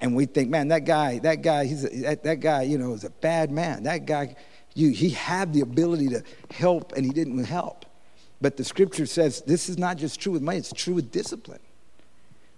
[0.01, 2.93] And we think, man, that guy, that guy, he's a, that, that guy, you know,
[2.93, 3.85] is a bad man.
[3.85, 4.37] That guy,
[4.79, 7.85] you, he had the ability to help and he didn't help.
[8.41, 11.61] But the scripture says this is not just true with money, it's true with discipline.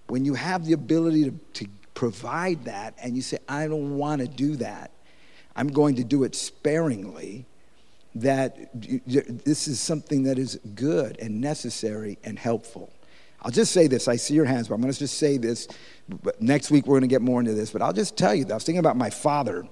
[0.09, 4.21] When you have the ability to, to provide that and you say, I don't want
[4.21, 4.91] to do that,
[5.57, 7.47] I'm going to do it sparingly,
[8.15, 12.93] that this is something that is good and necessary and helpful.
[13.43, 14.09] I'll just say this.
[14.09, 15.69] I see your hands, but I'm going to just say this.
[16.41, 18.53] Next week, we're going to get more into this, but I'll just tell you that
[18.53, 19.67] I was thinking about my father.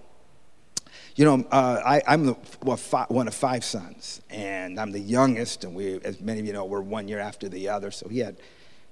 [1.19, 5.01] You know, uh, I, am the, well, five, one of five sons, and I'm the
[5.01, 7.91] youngest, and we, as many of you know, we're one year after the other.
[7.91, 8.37] So he had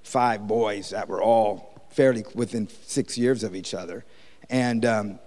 [0.03, 4.05] five boys that were all fairly within six years of each other.
[4.51, 5.21] And um,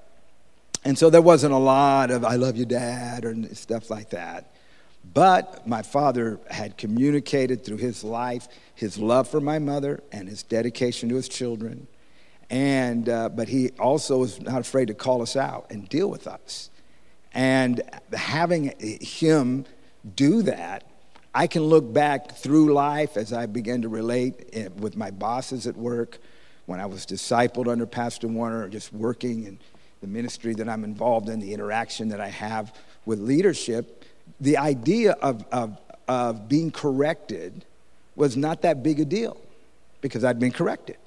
[0.83, 4.51] and so there wasn't a lot of, I love you, dad, or stuff like that.
[5.13, 10.43] But my father had communicated through his life his love for my mother and his
[10.43, 11.87] dedication to his children.
[12.49, 16.27] And, uh, but he also was not afraid to call us out and deal with
[16.27, 16.69] us.
[17.33, 17.81] And
[18.13, 19.65] having him
[20.15, 20.83] do that,
[21.33, 25.67] I can look back through life as I began to relate eh, with my bosses
[25.67, 26.17] at work,
[26.65, 29.59] when I was discipled under Pastor Warner, just working in
[30.01, 32.73] the ministry that I'm involved in, the interaction that I have
[33.05, 34.05] with leadership,
[34.39, 35.77] the idea of, of,
[36.07, 37.65] of being corrected
[38.15, 39.37] was not that big a deal
[40.01, 40.97] because I'd been corrected.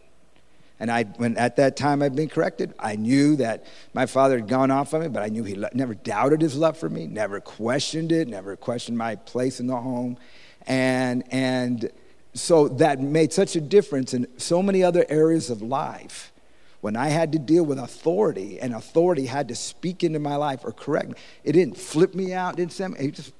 [0.82, 3.64] And I, when at that time I'd been corrected, I knew that
[3.94, 6.76] my father had gone off on me, but I knew he never doubted his love
[6.76, 10.18] for me, never questioned it, never questioned my place in the home.
[10.66, 11.88] And, and
[12.34, 16.32] so that made such a difference in so many other areas of life
[16.80, 20.64] when I had to deal with authority and authority had to speak into my life
[20.64, 21.14] or correct me,
[21.44, 23.32] it didn't flip me out, didn't send me, just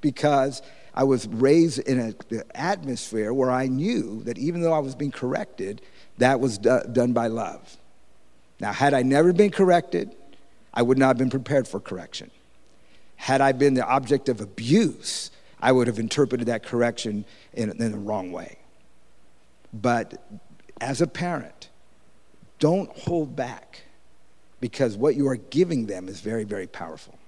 [0.00, 4.96] because I was raised in an atmosphere where I knew that even though I was
[4.96, 5.80] being corrected,
[6.18, 7.76] that was do, done by love.
[8.60, 10.14] Now, had I never been corrected,
[10.74, 12.30] I would not have been prepared for correction.
[13.16, 17.92] Had I been the object of abuse, I would have interpreted that correction in, in
[17.92, 18.58] the wrong way.
[19.72, 20.22] But
[20.80, 21.68] as a parent,
[22.58, 23.82] don't hold back
[24.60, 27.18] because what you are giving them is very, very powerful.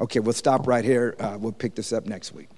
[0.00, 1.14] Okay, we'll stop right here.
[1.20, 2.48] Uh, we'll pick this up next week.